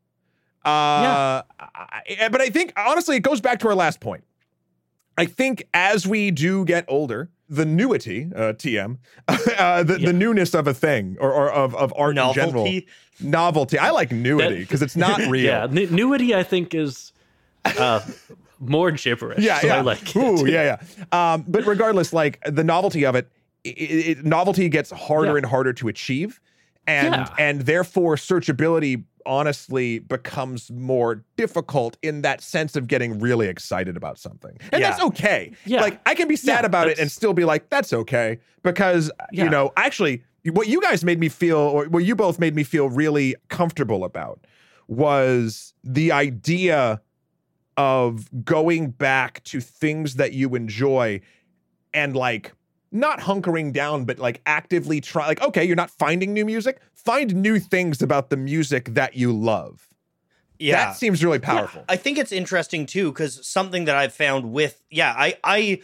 [0.65, 4.25] Uh, I- but I think honestly, it goes back to our last point.
[5.17, 8.99] I think as we do get older, the newity, uh, TM,
[9.59, 10.07] uh, the, Yeah.
[10.07, 12.87] the newness of a thing or, or of, of art in general, Novelty.
[13.21, 13.79] novelty.
[13.79, 15.45] I like newity because it's not real.
[15.45, 17.13] Yeah, n- newity I think is
[17.65, 18.01] uh,
[18.61, 19.43] more gibberish.
[19.43, 19.77] yeah, so yeah.
[19.77, 20.17] I like it.
[20.17, 21.05] Ooh, yeah, yeah.
[21.35, 23.29] Um, but regardless, like the novelty of it,
[23.65, 23.71] it,
[24.19, 25.37] it novelty gets harder Yeah.
[25.39, 26.41] and harder to achieve,
[26.87, 27.35] and Yeah.
[27.39, 34.19] and therefore searchability honestly becomes more difficult in that sense of getting really excited about
[34.19, 35.53] something, and that's okay.
[35.67, 35.83] Yeah.
[35.83, 39.11] Like I can be sad Yeah, about it and still be like, that's okay because
[39.33, 42.65] you know actually what you guys made me feel, or what you both made me
[42.65, 44.47] feel really comfortable about
[44.89, 47.01] was the idea
[47.77, 51.21] of going back to things that you enjoy
[51.95, 52.53] and like
[52.93, 57.35] not hunkering down but like actively try like okay you're not finding new music find
[57.35, 59.89] new things about the music that you love
[60.59, 60.77] Yeah.
[60.77, 64.83] that seems really powerful I think it's interesting too because something that I've found with
[64.91, 65.81] yeah, I I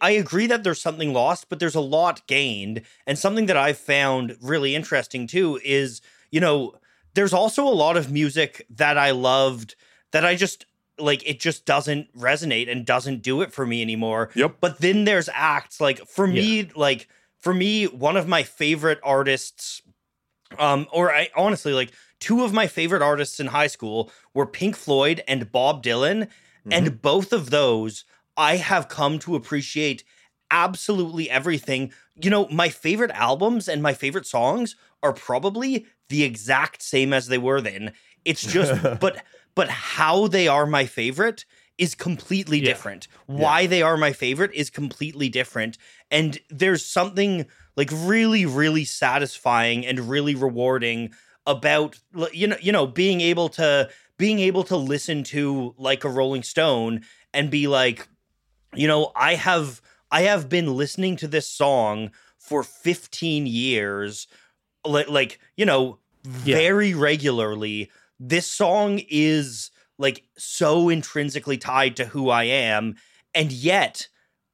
[0.00, 2.82] I agree that there's something lost, but there's a lot gained.
[3.08, 6.74] And something that I've found really interesting too is, you know,
[7.14, 9.74] there's also a lot of music that I loved
[10.12, 10.66] that I just
[10.98, 14.30] like it just doesn't resonate and doesn't do it for me anymore.
[14.34, 14.56] Yep.
[14.60, 17.08] But then there's acts like for me, like
[17.40, 19.82] for me, one of my favorite artists,
[20.58, 24.76] um, or I honestly like two of my favorite artists in high school were Pink
[24.76, 26.28] Floyd and Bob Dylan.
[26.70, 30.04] And both of those I have come to appreciate
[30.50, 31.92] absolutely everything.
[32.14, 37.26] You know, my favorite albums and my favorite songs are probably the exact same as
[37.26, 37.92] they were then.
[38.24, 39.22] It's just but
[39.54, 41.44] but how they are my favorite
[41.76, 42.66] is completely Yeah.
[42.66, 43.08] different.
[43.26, 45.76] Why they are my favorite is completely different.
[46.10, 47.46] And there's something
[47.76, 51.12] like really really satisfying and really rewarding
[51.46, 51.98] about
[52.32, 56.42] you know you know being able to being able to listen to like a Rolling
[56.44, 57.02] Stone
[57.32, 58.08] and be like
[58.74, 59.80] you know I have
[60.10, 64.28] I have been listening to this song for 15 years
[64.84, 65.98] like like you know
[66.44, 66.54] Yeah.
[66.56, 67.90] very regularly
[68.28, 72.96] this song is like so intrinsically tied to who I am
[73.34, 74.08] and yet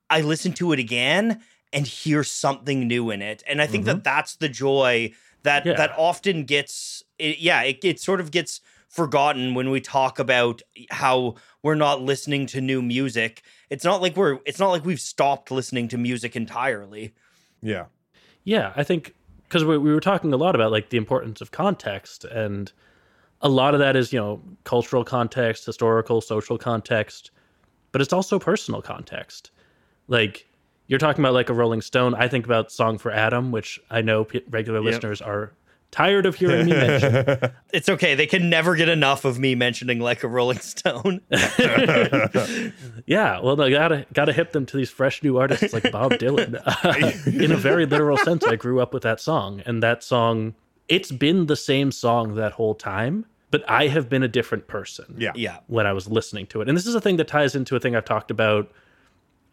[0.08, 1.40] I listen to it again
[1.72, 4.02] and hear something new in it and I think that mm-hmm.
[4.02, 5.12] that's the joy
[5.42, 5.74] that Yeah.
[5.74, 8.60] that often gets it, yeah it, it sort of gets
[8.90, 13.42] forgotten when we talk about how we're not listening to new music.
[13.70, 17.14] It's not like we're it's not like we've stopped listening to music entirely.
[17.62, 17.86] Yeah.
[18.42, 19.14] Yeah, I think
[19.44, 22.72] because we, we were talking a lot about like the importance of context, and
[23.42, 27.30] a lot of that is you know cultural context, historical, social context,
[27.92, 29.50] but it's also personal context.
[30.08, 30.46] Like
[30.86, 32.14] you're talking about like a Rolling Stone.
[32.14, 34.84] I think about "Song for Adam," which I know p- regular Yep.
[34.84, 35.52] listeners are
[35.92, 37.50] tired of hearing me mention.
[37.72, 41.20] it's okay they can never get enough of me mentioning like a rolling stone
[43.06, 46.54] Yeah, well, I gotta gotta hip them to these fresh new artists like Bob Dylan.
[47.26, 50.54] In a very literal sense, I grew up with that song, and that song,
[50.90, 55.14] it's been the same song that whole time, but I have been a different person.
[55.16, 57.54] yeah yeah when I was listening to it, and this is a thing that ties
[57.54, 58.70] into a thing I've talked about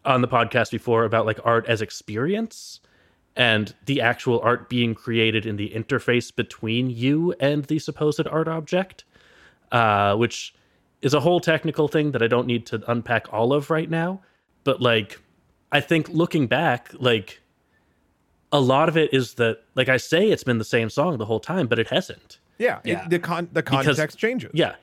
[0.04, 2.80] on the podcast before about like art as experience
[3.36, 8.48] and the actual art being created in the interface between you and the supposed art
[8.48, 9.04] object,
[9.70, 10.54] uh, which
[11.02, 14.22] is a whole technical thing that I don't need to unpack all of right now.
[14.64, 15.20] But like,
[15.70, 17.40] I think looking back, like,
[18.52, 21.26] a lot of it is that, like I say, it's been the same song the
[21.26, 22.38] whole time, but it hasn't.
[22.58, 24.50] Yeah, it- the con the context changes.
[24.54, 24.74] Yeah.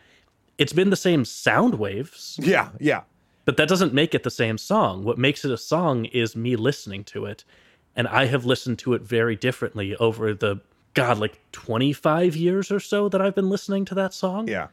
[0.57, 3.01] It's been the same sound waves, yeah, yeah.
[3.43, 5.03] but that doesn't make it the same song.
[5.03, 7.43] What makes it a song is me listening to it.
[7.93, 10.61] And I have listened to it very differently over the,
[10.93, 14.47] God, like 25 years or so that I've been listening to that song.
[14.47, 14.67] Yeah.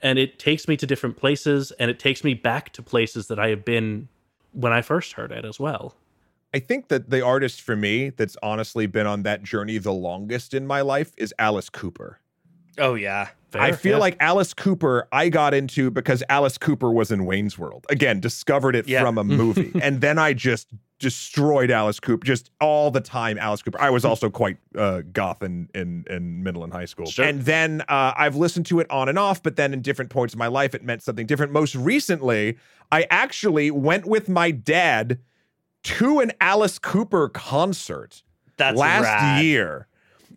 [0.00, 3.38] And it takes me to different places and it takes me back to places that
[3.40, 4.06] I have been
[4.52, 5.96] when I first heard it as well.
[6.52, 10.52] I think that the artist for me that's honestly been on that journey the longest
[10.54, 12.18] in my life is Alice Cooper.
[12.78, 13.28] Oh yeah.
[13.52, 13.98] I feel yeah.
[13.98, 17.84] like Alice Cooper, I got into because Alice Cooper was in Wayne's World.
[17.90, 19.02] Again, discovered it Yeah.
[19.02, 19.72] from a movie.
[19.82, 20.68] and then I just
[21.00, 23.38] destroyed Alice Cooper just all the time.
[23.38, 23.80] Alice Cooper.
[23.80, 27.06] I was also quite uh, goth in, in, in middle and high school.
[27.06, 27.24] Sure.
[27.24, 30.34] And then uh, I've listened to it on and off, but then in different points
[30.34, 31.52] of my life, it meant something different.
[31.52, 32.56] Most recently,
[32.92, 35.18] I actually went with my dad
[35.84, 38.22] to an Alice Cooper concert
[38.56, 39.44] That's last rad.
[39.44, 39.86] year.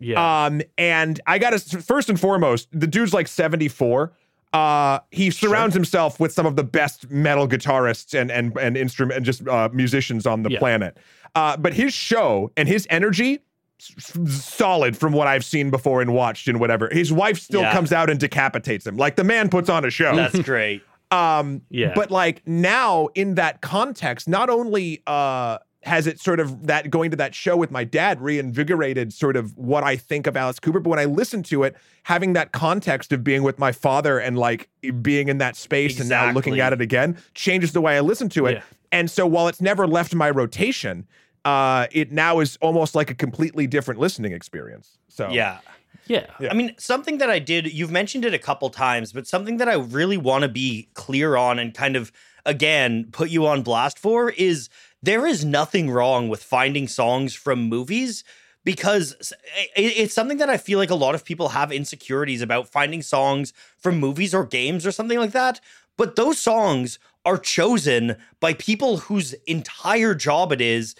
[0.00, 0.44] yeah.
[0.46, 4.12] Um, and I got to first and foremost, the dude's like 74.
[4.52, 9.16] Uh, he surrounds himself with some of the best metal guitarists and and and instrument
[9.16, 10.58] and just uh, musicians on the Yeah.
[10.60, 10.96] planet.
[11.34, 13.40] Uh, but his show and his energy,
[13.80, 16.88] s- s- solid from what I've seen before and watched and whatever.
[16.92, 17.72] His wife still Yeah.
[17.72, 18.96] comes out and decapitates him.
[18.96, 20.14] Like the man puts on a show.
[20.14, 20.82] That's great.
[21.14, 21.92] Um, Yeah.
[21.94, 27.10] But like now in that context, not only uh has it sort of that going
[27.10, 30.80] to that show with my dad reinvigorated sort of what I think of Alice Cooper,
[30.80, 34.38] but when I listen to it, having that context of being with my father and
[34.38, 34.70] like
[35.02, 38.30] being in that space and now looking at it again changes the way I listen
[38.30, 38.54] to it.
[38.54, 38.62] Yeah.
[38.92, 41.06] And so while it's never left my rotation,
[41.44, 44.98] uh, it now is almost like a completely different listening experience.
[45.08, 45.58] So Yeah.
[46.06, 46.26] Yeah.
[46.38, 46.50] Yeah.
[46.50, 49.68] I mean, something that I did, you've mentioned it a couple times, but something that
[49.68, 52.12] I really want to be clear on and kind of,
[52.44, 54.68] again, put you on blast for is
[55.02, 58.24] there is nothing wrong with finding songs from movies
[58.64, 59.32] because
[59.76, 63.52] it's something that I feel like a lot of people have insecurities about finding songs
[63.76, 65.60] from movies or games or something like that.
[65.98, 70.94] But those songs are chosen by people whose entire job it is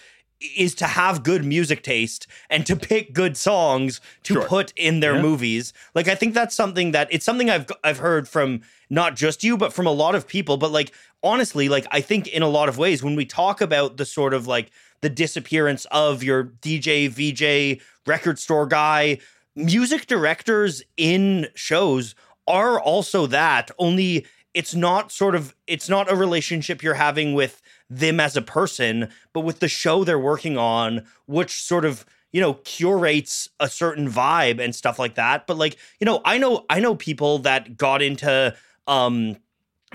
[0.57, 4.45] is to have good music taste and to pick good songs to Sure.
[4.47, 5.23] put in their Yeah.
[5.23, 5.73] movies.
[5.95, 8.61] Like I think that's something that it's something I've I've heard from
[8.91, 12.29] not just you but from a lot of people but like honestly like I think
[12.29, 14.71] in a lot of ways when we talk about the sort of like
[15.01, 19.19] the disappearance of your DJ VJ record store guy
[19.57, 22.15] music directors in shows
[22.47, 27.63] are also that only it's not sort of it's not a relationship you're having with
[27.91, 32.41] them as a person but with the show they're working on which sort of you
[32.41, 36.65] know curates a certain vibe and stuff like that but like you know i know
[36.71, 38.55] i know people that got into
[38.87, 39.37] um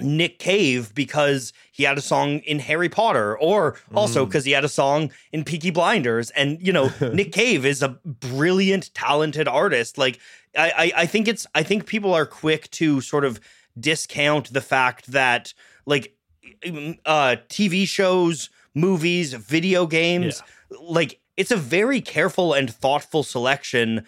[0.02, 4.64] Nick Cave because he had a song in Harry Potter, or also because he had
[4.64, 6.30] a song in Peaky Blinders.
[6.32, 9.98] And you know, Nick Cave is a brilliant, talented artist.
[9.98, 10.20] Like
[10.58, 13.40] I, I, I think it's I think people are quick to sort of
[13.80, 15.54] discount the fact that
[15.86, 16.16] like
[17.06, 20.42] uh TV shows, movies, video games,
[20.82, 24.06] like it's a very careful and thoughtful selection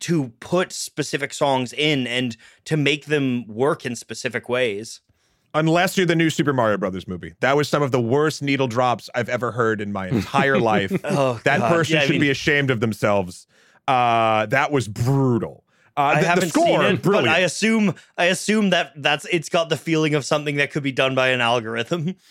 [0.00, 5.00] to put specific songs in and to make them work in specific ways.
[5.52, 7.34] Unless you're the new Super Mario Brothers movie.
[7.40, 10.92] That was some of the worst needle drops I've ever heard in my entire life.
[11.04, 11.68] Oh, that God.
[11.68, 13.46] person Yeah, I should mean, be ashamed of themselves.
[13.86, 15.63] Uh, that was brutal.
[15.96, 17.26] Uh, I the, the haven't score, seen it, brilliant.
[17.26, 20.82] but I assume I assume that that's it's got the feeling of something that could
[20.82, 22.16] be done by an algorithm.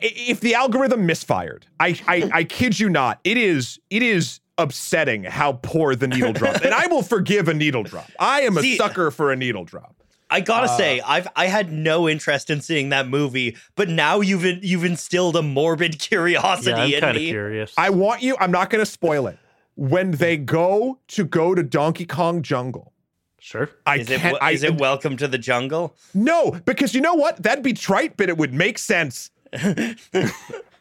[0.00, 5.24] If the algorithm misfired, I, I I kid you not, it is it is upsetting
[5.24, 6.62] how poor the needle drop.
[6.64, 8.10] and I will forgive a needle drop.
[8.18, 10.02] I am a See- sucker for a needle drop.
[10.30, 14.20] I gotta Uh, say, I've I had no interest in seeing that movie, but now
[14.22, 17.28] you've you've instilled a morbid curiosity Yeah, I'm in kind of me.
[17.28, 17.74] curious.
[17.76, 18.34] I want you.
[18.40, 19.38] I'm not going to spoil it.
[19.76, 22.92] When they go to go to Donkey Kong Jungle,
[23.38, 23.68] sure.
[23.84, 24.38] I Is it can't.
[24.42, 25.94] I, is it Welcome to the Jungle?
[26.14, 27.42] No, because you know what?
[27.42, 29.30] That'd be trite, but it would make sense.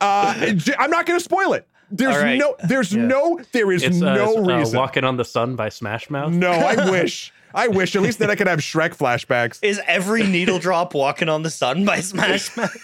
[0.02, 1.68] uh, j- I'm not going to spoil it.
[1.92, 2.38] There's All right.
[2.38, 2.56] no.
[2.68, 3.06] There's Yeah.
[3.06, 3.40] no.
[3.52, 4.78] There is It's uh, no uh, reason.
[4.80, 6.32] Walking on the Sun by Smash Mouth.
[6.32, 7.32] no, I wish.
[7.56, 7.96] I wish.
[7.96, 9.60] At least then I could have Shrek flashbacks.
[9.64, 12.76] Is every needle drop walking on the sun by Smash Mouth?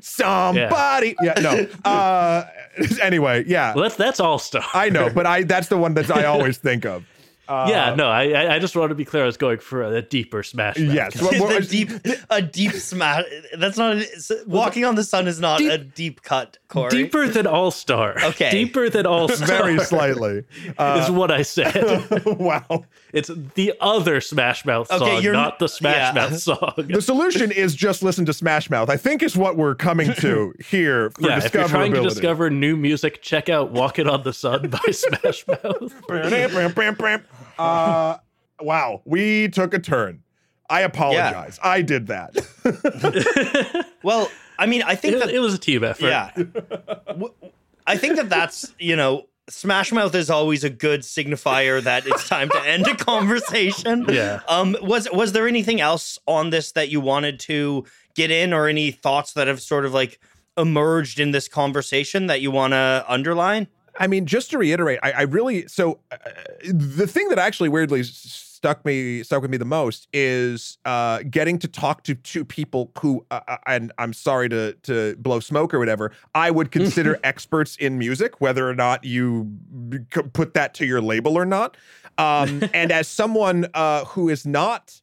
[0.00, 1.16] Somebody.
[1.22, 1.34] Yeah.
[1.40, 1.66] no.
[1.90, 2.44] Uh,
[3.02, 3.74] anyway, yeah.
[3.74, 4.68] Well, that's that's all stuff.
[4.74, 5.42] I know, but I.
[5.44, 7.04] That's the one that I always think of.
[7.48, 9.22] yeah, no, I I- I just wanted to be clear.
[9.22, 10.76] I was going for a deeper Smash.
[10.78, 10.92] Mouth.
[10.94, 11.18] Yes.
[11.22, 11.90] Well, Is well, the deep
[12.28, 13.24] a deep smash?
[13.56, 14.06] That's not a,
[14.46, 16.58] walking on the sun is not Deep- a deep cut.
[16.68, 16.90] Cory.
[16.90, 18.16] deeper than All Star.
[18.22, 18.50] Okay.
[18.50, 19.46] deeper than All Star.
[19.46, 20.44] very slightly.
[20.76, 21.72] Uh, is what I said.
[22.26, 22.84] wow.
[23.12, 26.28] It's the other Smash Mouth Okay, song, you're- not the Smash yeah.
[26.28, 26.72] Mouth song.
[26.76, 28.90] The solution is just listen to Smash Mouth.
[28.90, 32.50] I think is what we're coming to here for yeah, if you're trying to discover
[32.50, 35.94] new music, check out "Walking on the Sun" by Smash Mouth.
[37.58, 38.16] uh,
[38.60, 40.22] wow, we took a turn.
[40.70, 41.58] I apologize.
[41.62, 42.36] I did that.
[44.02, 46.06] Well, I mean, I think It, that it was a team effort.
[46.08, 46.30] yeah,
[47.08, 47.32] W-
[47.86, 52.28] I think that that's you know, Smash Mouth is always a good signifier that it's
[52.28, 54.06] time to end a conversation.
[54.18, 54.40] Yeah.
[54.48, 57.84] Um, was was there anything else on this that you wanted to
[58.14, 60.18] get in, or any thoughts that have sort of like
[60.56, 63.66] emerged in this conversation that you want to underline?
[64.00, 66.16] I mean, just to reiterate, I, I really so uh,
[66.64, 71.20] the thing that actually weirdly s- stuck me stuck with me the most is uh,
[71.30, 75.38] getting to talk to two people who, uh, uh, and I'm sorry to to blow
[75.38, 79.48] smoke or whatever, I would consider experts in music, whether or not you
[80.32, 81.76] put that to your label or not.
[82.18, 85.00] Um, and as someone uh, who is not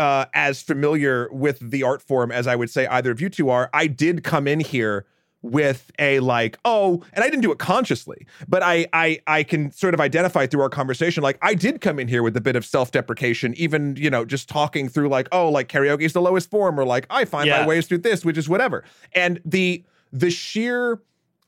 [0.00, 3.48] uh, as familiar with the art form as I would say either of you two
[3.48, 5.06] are, I did come in here
[5.42, 9.72] with a like, oh, and I didn't do it consciously, but I I I can
[9.72, 12.56] sort of identify through our conversation, like I did come in here with a bit
[12.56, 16.50] of self-deprecation, even you know, just talking through like, oh, like karaoke is the lowest
[16.50, 17.66] form, or like I find my Yeah.
[17.66, 18.84] ways through this, which is whatever.
[19.14, 21.00] And the the sheer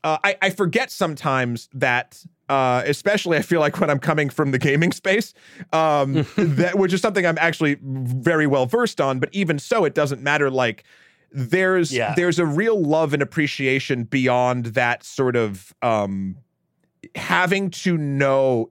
[0.03, 4.51] uh, I, I forget sometimes that uh, especially I feel like when I'm coming from
[4.51, 5.33] the gaming space,
[5.73, 9.19] um, that which is something I'm actually very well versed on.
[9.19, 10.51] But even so, it doesn't matter.
[10.51, 10.83] Like
[11.35, 12.13] there's Yeah.
[12.15, 16.37] there's a real love and appreciation beyond that sort of um,
[17.15, 18.69] having to know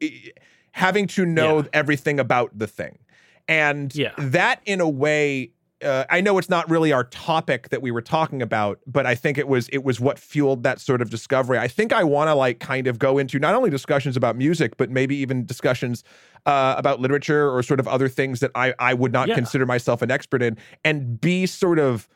[0.72, 1.68] having to know Yeah.
[1.72, 2.98] everything about the thing,
[3.46, 4.10] and Yeah.
[4.18, 5.50] that in a way
[5.84, 9.14] uh, I know it's not really our topic that we were talking about, but I
[9.14, 11.58] think it was it was what fueled that sort of discovery.
[11.58, 14.78] I think I want to like kind of go into not only discussions about music,
[14.78, 16.02] but maybe even discussions
[16.46, 19.34] uh, about literature or sort of other things that I I would not Yeah.
[19.34, 20.56] consider myself an expert in,
[20.86, 22.08] and be sort of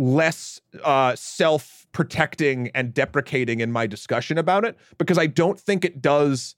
[0.00, 5.84] less uh, self protecting and deprecating in my discussion about it because I don't think
[5.84, 6.54] it does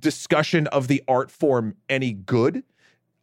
[0.00, 2.62] discussion of the art form any good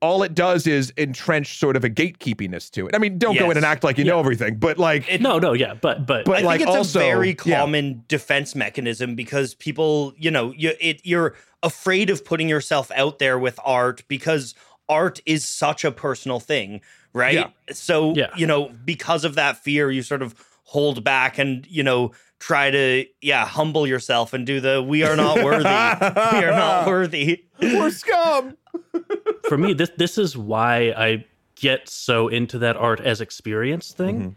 [0.01, 2.95] all it does is entrench sort of a gatekeepiness to it.
[2.95, 5.38] I mean, don't go in and act like you know everything, but like, It- No,
[5.38, 7.59] no, yeah, but but, But, I like, think it's also- a very yeah.
[7.59, 13.20] common defense mechanism because people, you know, you it you're afraid of putting yourself out
[13.20, 14.55] there with art because
[14.89, 16.82] art is such a personal thing,
[17.14, 17.34] right?
[17.36, 17.49] Yeah.
[17.72, 18.28] So, Yeah.
[18.36, 22.72] you know, because of that fear, you sort of hold back and, you know, try
[22.72, 25.64] to yeah, humble yourself and do the we are not worthy.
[25.66, 27.43] we are not worthy.
[27.62, 28.57] we're scum.
[29.47, 34.20] for me, this this is why I get so into that art as experience thing.
[34.20, 34.30] Mm-hmm.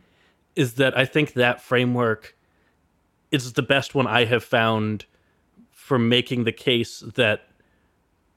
[0.57, 2.37] Is that I think that framework
[3.31, 5.07] is the best one I have found
[5.71, 7.49] for making the case that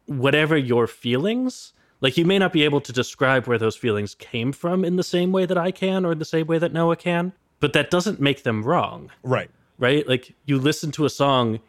[0.06, 4.52] whatever your feelings, like you may not be able to describe where those feelings came
[4.52, 7.34] from in the same way that I can or the same way that Noah can,
[7.60, 9.50] but that doesn't make them wrong Right.
[9.80, 10.08] right?
[10.08, 11.60] Like you listen to a song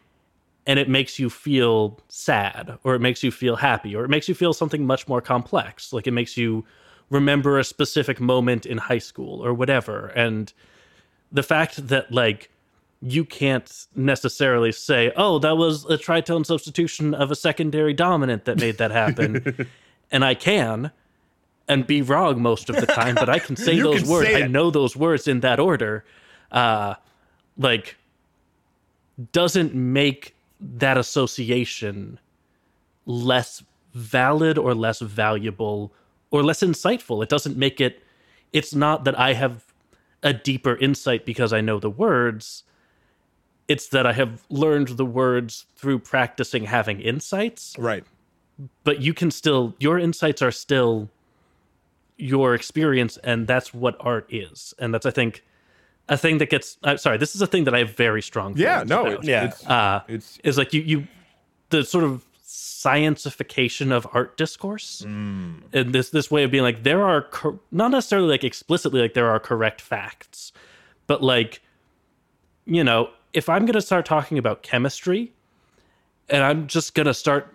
[0.67, 4.29] and it makes you feel sad or it makes you feel happy or it makes
[4.29, 5.93] you feel something much more complex.
[5.95, 6.65] Like it makes you
[7.09, 10.09] remember a specific moment in high school or whatever.
[10.09, 10.53] And
[11.33, 12.51] the fact that like
[13.01, 18.59] you can't necessarily say, "Oh, that was a tritone substitution of a secondary dominant that
[18.59, 19.69] made that happen."
[20.11, 20.91] and I can
[21.69, 24.29] and be wrong most of the time, but I can say those can words.
[24.29, 26.05] say I know those words in that order.
[26.51, 26.95] Uh
[27.57, 27.97] like
[29.33, 32.19] doesn't make that association
[33.07, 33.63] less
[33.95, 35.93] valid or less valuable
[36.31, 37.23] or less insightful.
[37.23, 38.03] It doesn't make it
[38.53, 39.65] it's not that I have
[40.23, 42.65] a deeper insight because I know the words.
[43.69, 48.05] It's that I have learned the words through practicing having insights, Right.
[48.85, 51.09] But you can still your insights are still
[52.17, 54.75] your experience and that's what art is.
[54.79, 55.45] And that's I think
[56.09, 58.55] a thing that gets uh, sorry, this is a thing that I have very strong
[58.57, 58.79] Yeah.
[58.85, 59.01] feelings No.
[59.07, 59.45] about It's, Yeah.
[59.45, 61.07] It's, uh, it's is like you you
[61.71, 65.63] the sort of scientification of art discourse Mm.
[65.73, 69.15] and this this way of being like there are cor- not necessarily like explicitly like
[69.15, 70.53] there are correct facts
[71.07, 71.61] but like
[72.65, 75.33] you know if i'm going to start talking about chemistry
[76.31, 77.53] and i'm just going to start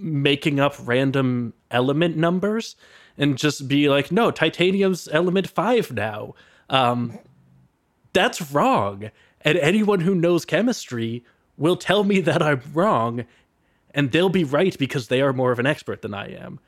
[0.00, 2.76] making up random element numbers
[3.18, 6.34] and just be like no titanium's element 5 now.
[6.68, 7.18] Um
[8.12, 9.10] that's wrong.
[9.42, 11.24] And anyone who knows chemistry
[11.56, 13.24] will tell me that i'm wrong
[13.94, 16.58] and they'll be right because they are more of an expert than i am.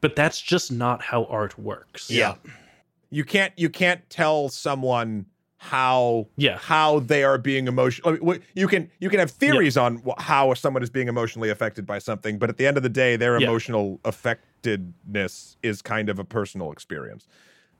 [0.00, 2.10] But that's just not how art works.
[2.10, 2.34] Yeah.
[3.10, 5.26] you can't you can't tell someone
[5.64, 6.58] how Yeah.
[6.58, 8.14] how they are being emotional.
[8.14, 11.50] I mean, you can you can have theories on wh- how someone is being emotionally
[11.50, 13.46] affected by something, but at the end of the day, their Yeah.
[13.46, 14.00] emotional
[14.66, 17.26] affectedness is kind of a personal experience.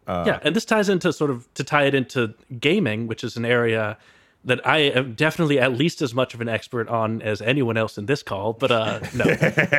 [0.07, 3.45] yeah and this ties into sort of to tie it into gaming which is an
[3.45, 3.97] area
[4.45, 7.97] that i am definitely at least as much of an expert on as anyone else
[7.97, 9.25] in this call but uh no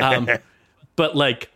[0.00, 0.26] um
[0.96, 1.50] but like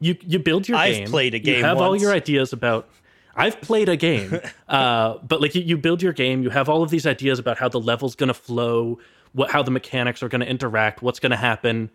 [0.00, 1.06] you you build your I've game.
[1.06, 2.88] played a game You have all your ideas about.
[3.36, 6.82] I've played a game, uh, but like you, you build your game, you have all
[6.82, 8.98] of these ideas about how the level's going to flow,
[9.32, 11.90] what how the mechanics are going to interact, what's going to happen,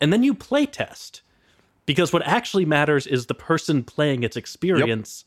[0.00, 1.22] and then you play test
[1.86, 5.24] because what actually matters is the person playing its experience,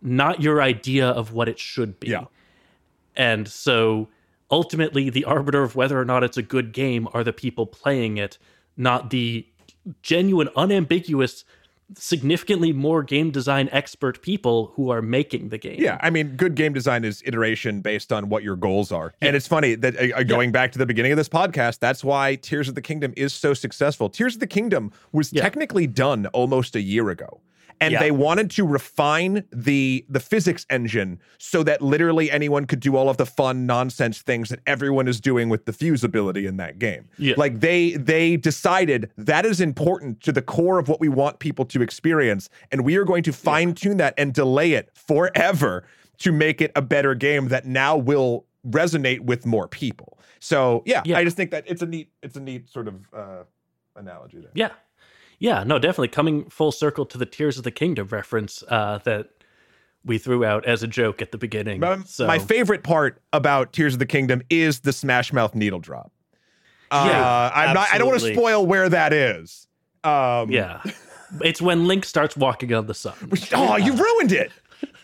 [0.00, 2.10] not your idea of what it should be.
[2.10, 2.26] Yeah.
[3.16, 4.08] And so
[4.50, 8.16] ultimately, the arbiter of whether or not it's a good game are the people playing
[8.18, 8.38] it,
[8.76, 9.46] not the
[10.02, 11.44] genuine, unambiguous,
[11.96, 15.76] significantly more game design expert people who are making the game.
[15.78, 19.14] Yeah, I mean, good game design is iteration based on what your goals are.
[19.20, 22.02] And it's funny that uh, uh, going back to the beginning of this podcast, that's
[22.02, 24.08] why Tears of the Kingdom is so successful.
[24.08, 25.42] Tears of the Kingdom was Yeah.
[25.42, 27.40] technically done almost a year ago.
[27.80, 28.00] And Yeah.
[28.00, 33.08] they wanted to refine the the physics engine so that literally anyone could do all
[33.08, 36.78] of the fun nonsense things that everyone is doing with the fuse ability in that
[36.78, 37.08] game.
[37.18, 37.34] Yeah.
[37.36, 41.64] Like they they decided that is important to the core of what we want people
[41.66, 45.84] to experience and we are going to fine tune that and delay it forever
[46.18, 50.18] to make it a better game that now will resonate with more people.
[50.40, 51.18] So, yeah, Yeah.
[51.18, 53.42] I just think that it's a neat it's a neat sort of uh
[53.96, 54.50] analogy there.
[54.54, 54.70] Yeah.
[55.44, 59.28] Yeah, no, definitely coming full circle to the Tears of the Kingdom reference uh, that
[60.02, 61.80] we threw out as a joke at the beginning.
[61.80, 65.80] My, so, my favorite part about Tears of the Kingdom is the Smash Mouth needle
[65.80, 66.12] drop.
[66.90, 69.66] Uh, Yeah, I'm not I don't want to spoil where that is.
[70.02, 70.82] Um yeah.
[71.42, 73.12] It's when Link starts walking on the sun.
[73.52, 74.50] Oh, you ruined it.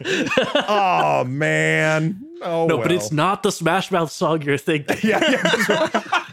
[0.69, 2.25] oh man.
[2.41, 4.97] Oh No, but it's not the Smash Mouth song you're thinking.
[5.03, 5.21] Yeah,
[5.69, 6.03] yeah.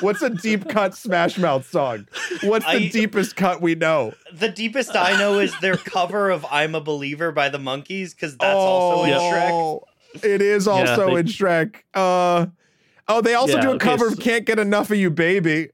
[0.00, 2.06] What's a deep cut Smash Mouth song?
[2.42, 4.12] What's the I- deepest cut we know?
[4.32, 8.36] The deepest I know is their cover of "I'm a Believer" by the Monkees, because
[8.36, 9.50] that's also in Shrek.
[9.50, 9.84] Oh,
[10.22, 11.76] It is also they- in Shrek.
[11.94, 12.46] Uh,
[13.08, 15.70] oh, they also Yeah, do a okay, cover of "Can't Get Enough of You, Baby."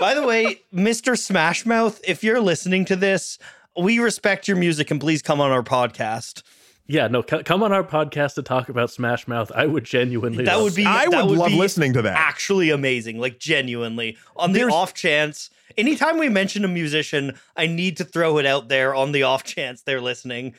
[0.00, 1.16] By the way, Mr.
[1.18, 3.38] Smash Mouth, if you're listening to this,
[3.80, 6.42] we respect your music and please come on our podcast.
[6.86, 9.50] Yeah, no, c- come on our podcast to talk about Smash Mouth.
[9.54, 10.44] I would genuinely.
[10.44, 12.16] That love would be I that would love be listening to that.
[12.16, 14.18] Actually amazing, like genuinely.
[14.36, 15.48] On the There's- off chance,
[15.78, 19.44] anytime we mention a musician, I need to throw it out there on the off
[19.44, 20.54] chance they're listening.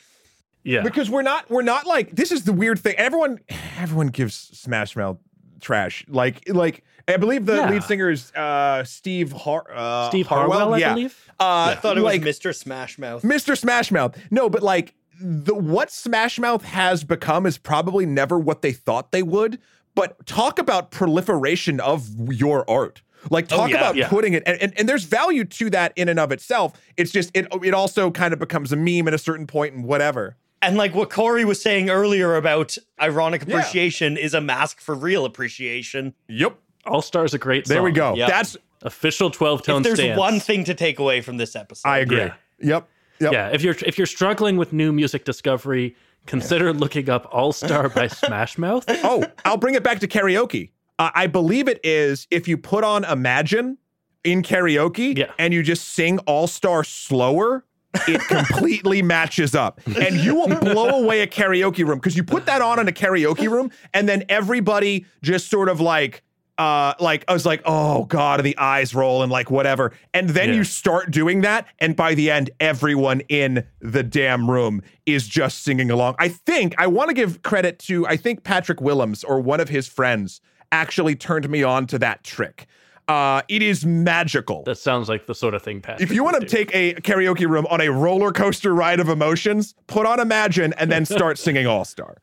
[0.64, 2.96] Yeah, because we're not we're not like this is the weird thing.
[2.96, 3.38] Everyone
[3.78, 5.18] everyone gives Smash Mouth
[5.60, 6.04] trash.
[6.08, 7.70] Like like I believe the Yeah.
[7.70, 10.92] lead singer is uh Steve Har uh, Steve Harwell, I yeah.
[10.92, 11.16] believe.
[11.38, 12.52] Uh, I thought it like, was Mr.
[12.52, 13.22] Smash Mouth.
[13.22, 13.56] Mr.
[13.56, 14.18] Smash Mouth.
[14.32, 19.12] No, but like the what Smash Mouth has become is probably never what they thought
[19.12, 19.58] they would.
[19.94, 23.02] But talk about proliferation of your art.
[23.30, 24.08] Like oh, talk yeah, about yeah.
[24.08, 26.74] putting it and, and, and there's value to that in and of itself.
[26.96, 29.84] It's just it it also kind of becomes a meme at a certain point and
[29.84, 30.36] whatever.
[30.62, 35.24] And like what Cory was saying earlier about ironic appreciation is a mask for real
[35.24, 36.14] appreciation.
[36.28, 36.58] Yep.
[36.86, 37.74] All Star's a great song.
[37.74, 38.14] There we go.
[38.14, 38.28] Yeah.
[38.28, 40.18] That's Official 12tone If there's stance.
[40.18, 42.18] one thing to take away from this episode, I agree.
[42.18, 42.34] Yeah.
[42.60, 42.88] Yep.
[43.20, 43.32] Yep.
[43.32, 47.88] Yeah, if you're if you're struggling with new music discovery, consider looking up All Star
[47.88, 48.84] by Smash Mouth.
[48.88, 50.70] Oh, I'll bring it back to karaoke.
[50.98, 53.78] Uh, I believe it is if you put on Imagine
[54.24, 55.30] in karaoke Yeah.
[55.38, 57.64] and you just sing All Star slower,
[58.08, 59.80] it completely matches up.
[59.86, 62.92] And you will blow away a karaoke room because you put that on in a
[62.92, 66.22] karaoke room and then everybody just sort of like,
[66.58, 70.48] uh, like I was like, oh god, the eyes roll and like whatever, and then
[70.50, 70.54] Yeah.
[70.56, 75.62] you start doing that, and by the end, everyone in the damn room is just
[75.64, 76.14] singing along.
[76.18, 79.68] I think I want to give credit to I think Patrick Willems or one of
[79.68, 80.40] his friends
[80.72, 82.66] actually turned me on to that trick.
[83.08, 84.64] Uh, it is magical.
[84.64, 86.00] That sounds like the sort of thing Pat.
[86.00, 86.46] If you want to do.
[86.48, 90.90] take a karaoke room on a roller coaster ride of emotions, put on Imagine and
[90.90, 92.16] then start singing All Star.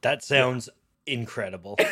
[0.00, 0.70] that sounds
[1.06, 1.78] incredible.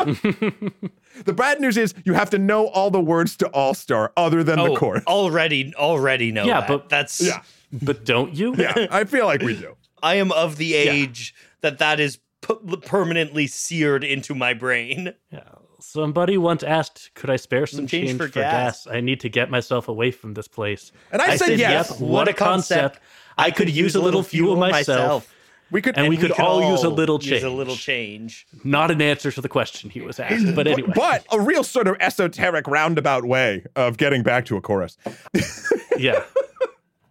[1.24, 4.42] The bad news is you have to know all the words to All Star other
[4.42, 5.04] than the oh, chorus.
[5.06, 6.68] already, already know Yeah, that.
[6.68, 7.42] but- that's Yeah.
[7.72, 8.54] but don't you?
[8.56, 9.76] Yeah, I feel like we do.
[10.02, 12.54] I am of the age that that is p-
[12.86, 15.12] permanently seared into my brain.
[15.30, 15.40] Yeah.
[15.80, 18.84] Somebody once asked, "Could I spare some Change change, for for, gas.
[18.84, 18.94] gas.
[18.94, 21.90] I need to get myself away from this place." And I, said, yes.
[21.90, 22.98] "Yep, what a concept!
[23.36, 25.30] I could use a little fuel myself."
[25.70, 27.54] We could And we could all use a little Use a change.
[27.56, 28.46] little change.
[28.64, 30.92] Not an answer to the question he was asked, but anyway.
[30.94, 34.96] but a real sort of esoteric roundabout way of getting back to a chorus.
[35.98, 36.22] yeah.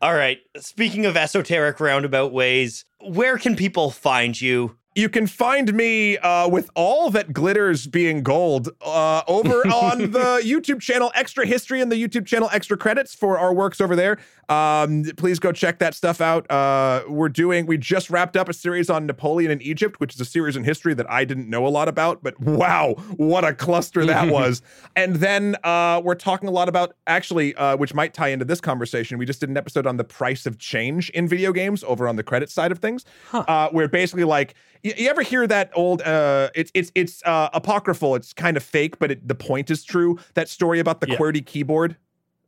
[0.02, 0.40] All right.
[0.58, 4.78] Speaking of esoteric roundabout ways, where can people find you?
[5.00, 10.42] You can find me uh, with all that glitters being gold uh, over on the
[10.44, 14.18] YouTube channel Extra History and the YouTube channel Extra Credits for our works over there.
[14.50, 16.50] Um, please go check that stuff out.
[16.52, 20.20] Uh, we're doing, we just wrapped up a series on Napoleon in Egypt, which is
[20.20, 23.54] a series in history that I didn't know a lot about, but wow, what a
[23.54, 24.62] cluster that was.
[24.96, 28.60] And then uh, we're talking a lot about, actually, uh, which might tie into this
[28.60, 29.18] conversation.
[29.20, 32.16] We just did an episode on the price of change in video games over on
[32.16, 36.02] the credit side of things, uh, where basically, like, you, you ever hear that old?
[36.02, 38.16] Uh, it's it's it's uh, apocryphal.
[38.16, 40.18] It's kind of fake, but it, the point is true.
[40.34, 41.18] That story about the Yeah.
[41.18, 41.98] QWERTY keyboard,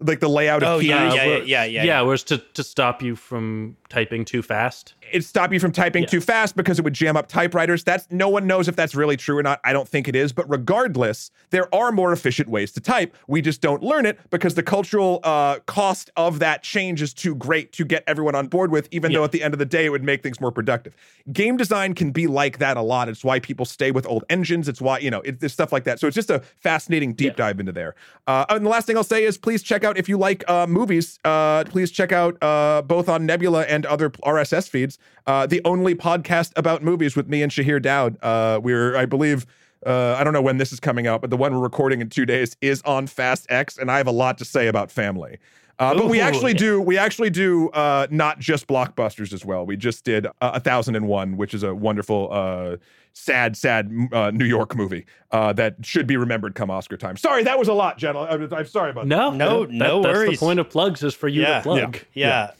[0.01, 0.89] like the layout of Oh keys.
[0.89, 1.83] yeah, yeah, yeah, where- yeah, yeah.
[1.83, 4.93] yeah, whereas to to stop you from typing too fast.
[5.11, 6.09] It stopped you from typing Yeah.
[6.09, 7.83] too fast because it would jam up typewriters.
[7.83, 9.59] That's no one knows if that's really true or not.
[9.65, 13.17] I don't think it is, but regardless, there are more efficient ways to type.
[13.27, 17.35] We just don't learn it because the cultural uh, cost of that change is too
[17.35, 18.87] great to get everyone on board with.
[18.91, 20.95] Even though at the end of the day, it would make things more productive.
[21.33, 23.09] Game design can be like that a lot.
[23.09, 24.69] It's why people stay with old engines.
[24.69, 25.99] It's why you know it, there's stuff like that.
[25.99, 27.45] So it's just a fascinating deep Yeah.
[27.47, 27.95] dive into there.
[28.27, 30.67] Uh, and the last thing I'll say is please check out if you like uh,
[30.67, 31.19] movies.
[31.23, 34.97] Uh, please check out uh, both on Nebula and other RSS feeds.
[35.25, 38.17] Uh, the only podcast about movies with me and Shahir Daud.
[38.21, 39.45] Uh, we're I believe.
[39.83, 42.09] Uh, I don't know when this is coming out, but the one we're recording in
[42.09, 45.39] two days is on Fast X, and I have a lot to say about family.
[45.81, 46.23] Uh, but we Ooh.
[46.23, 49.65] actually do we actually do uh, not just blockbusters as well.
[49.65, 52.77] We just did uh, a thousand and one, which is a wonderful, uh,
[53.13, 57.17] sad, sad uh, New York movie uh, that should be remembered come Oscar time.
[57.17, 58.43] Sorry, that was a lot, gentlemen.
[58.51, 59.07] I'm, I'm sorry about that.
[59.07, 60.39] No, No- that- no That's worries.
[60.39, 61.57] the point of plugs is for you Yeah.
[61.57, 61.99] to plug.
[62.13, 62.51] Yeah.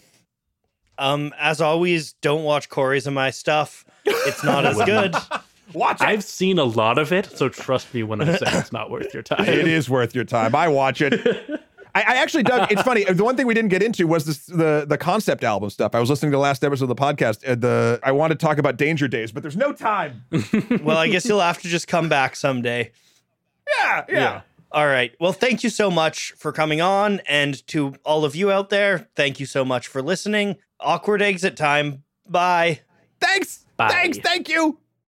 [0.97, 3.85] Um, as always, don't watch Cory's and my stuff.
[4.05, 5.15] It's not as good.
[5.73, 6.03] Watch it.
[6.07, 9.13] I've seen a lot of it, so trust me when I say it's not worth
[9.13, 9.45] your time.
[9.45, 10.53] it is worth your time.
[10.53, 11.59] I watch it.
[11.93, 12.72] I, I actually dug.
[12.72, 13.03] It's funny.
[13.03, 15.93] The one thing we didn't get into was this, the the concept album stuff.
[15.95, 17.43] I was listening to the last episode of the podcast.
[17.45, 20.23] And the I wanted to talk about Danger Days, but there's no time.
[20.84, 22.91] well, I guess you'll have to just come back someday.
[23.77, 24.15] Yeah, yeah.
[24.18, 24.41] Yeah.
[24.72, 25.13] All right.
[25.19, 27.19] Well, thank you so much for coming on.
[27.27, 30.55] And to all of you out there, thank you so much for listening.
[30.80, 32.03] Awkward exit time.
[32.27, 32.80] Bye.
[33.19, 33.65] Thanks.
[33.76, 33.89] Bye.
[33.89, 34.18] Thanks.
[34.18, 34.77] Thank you.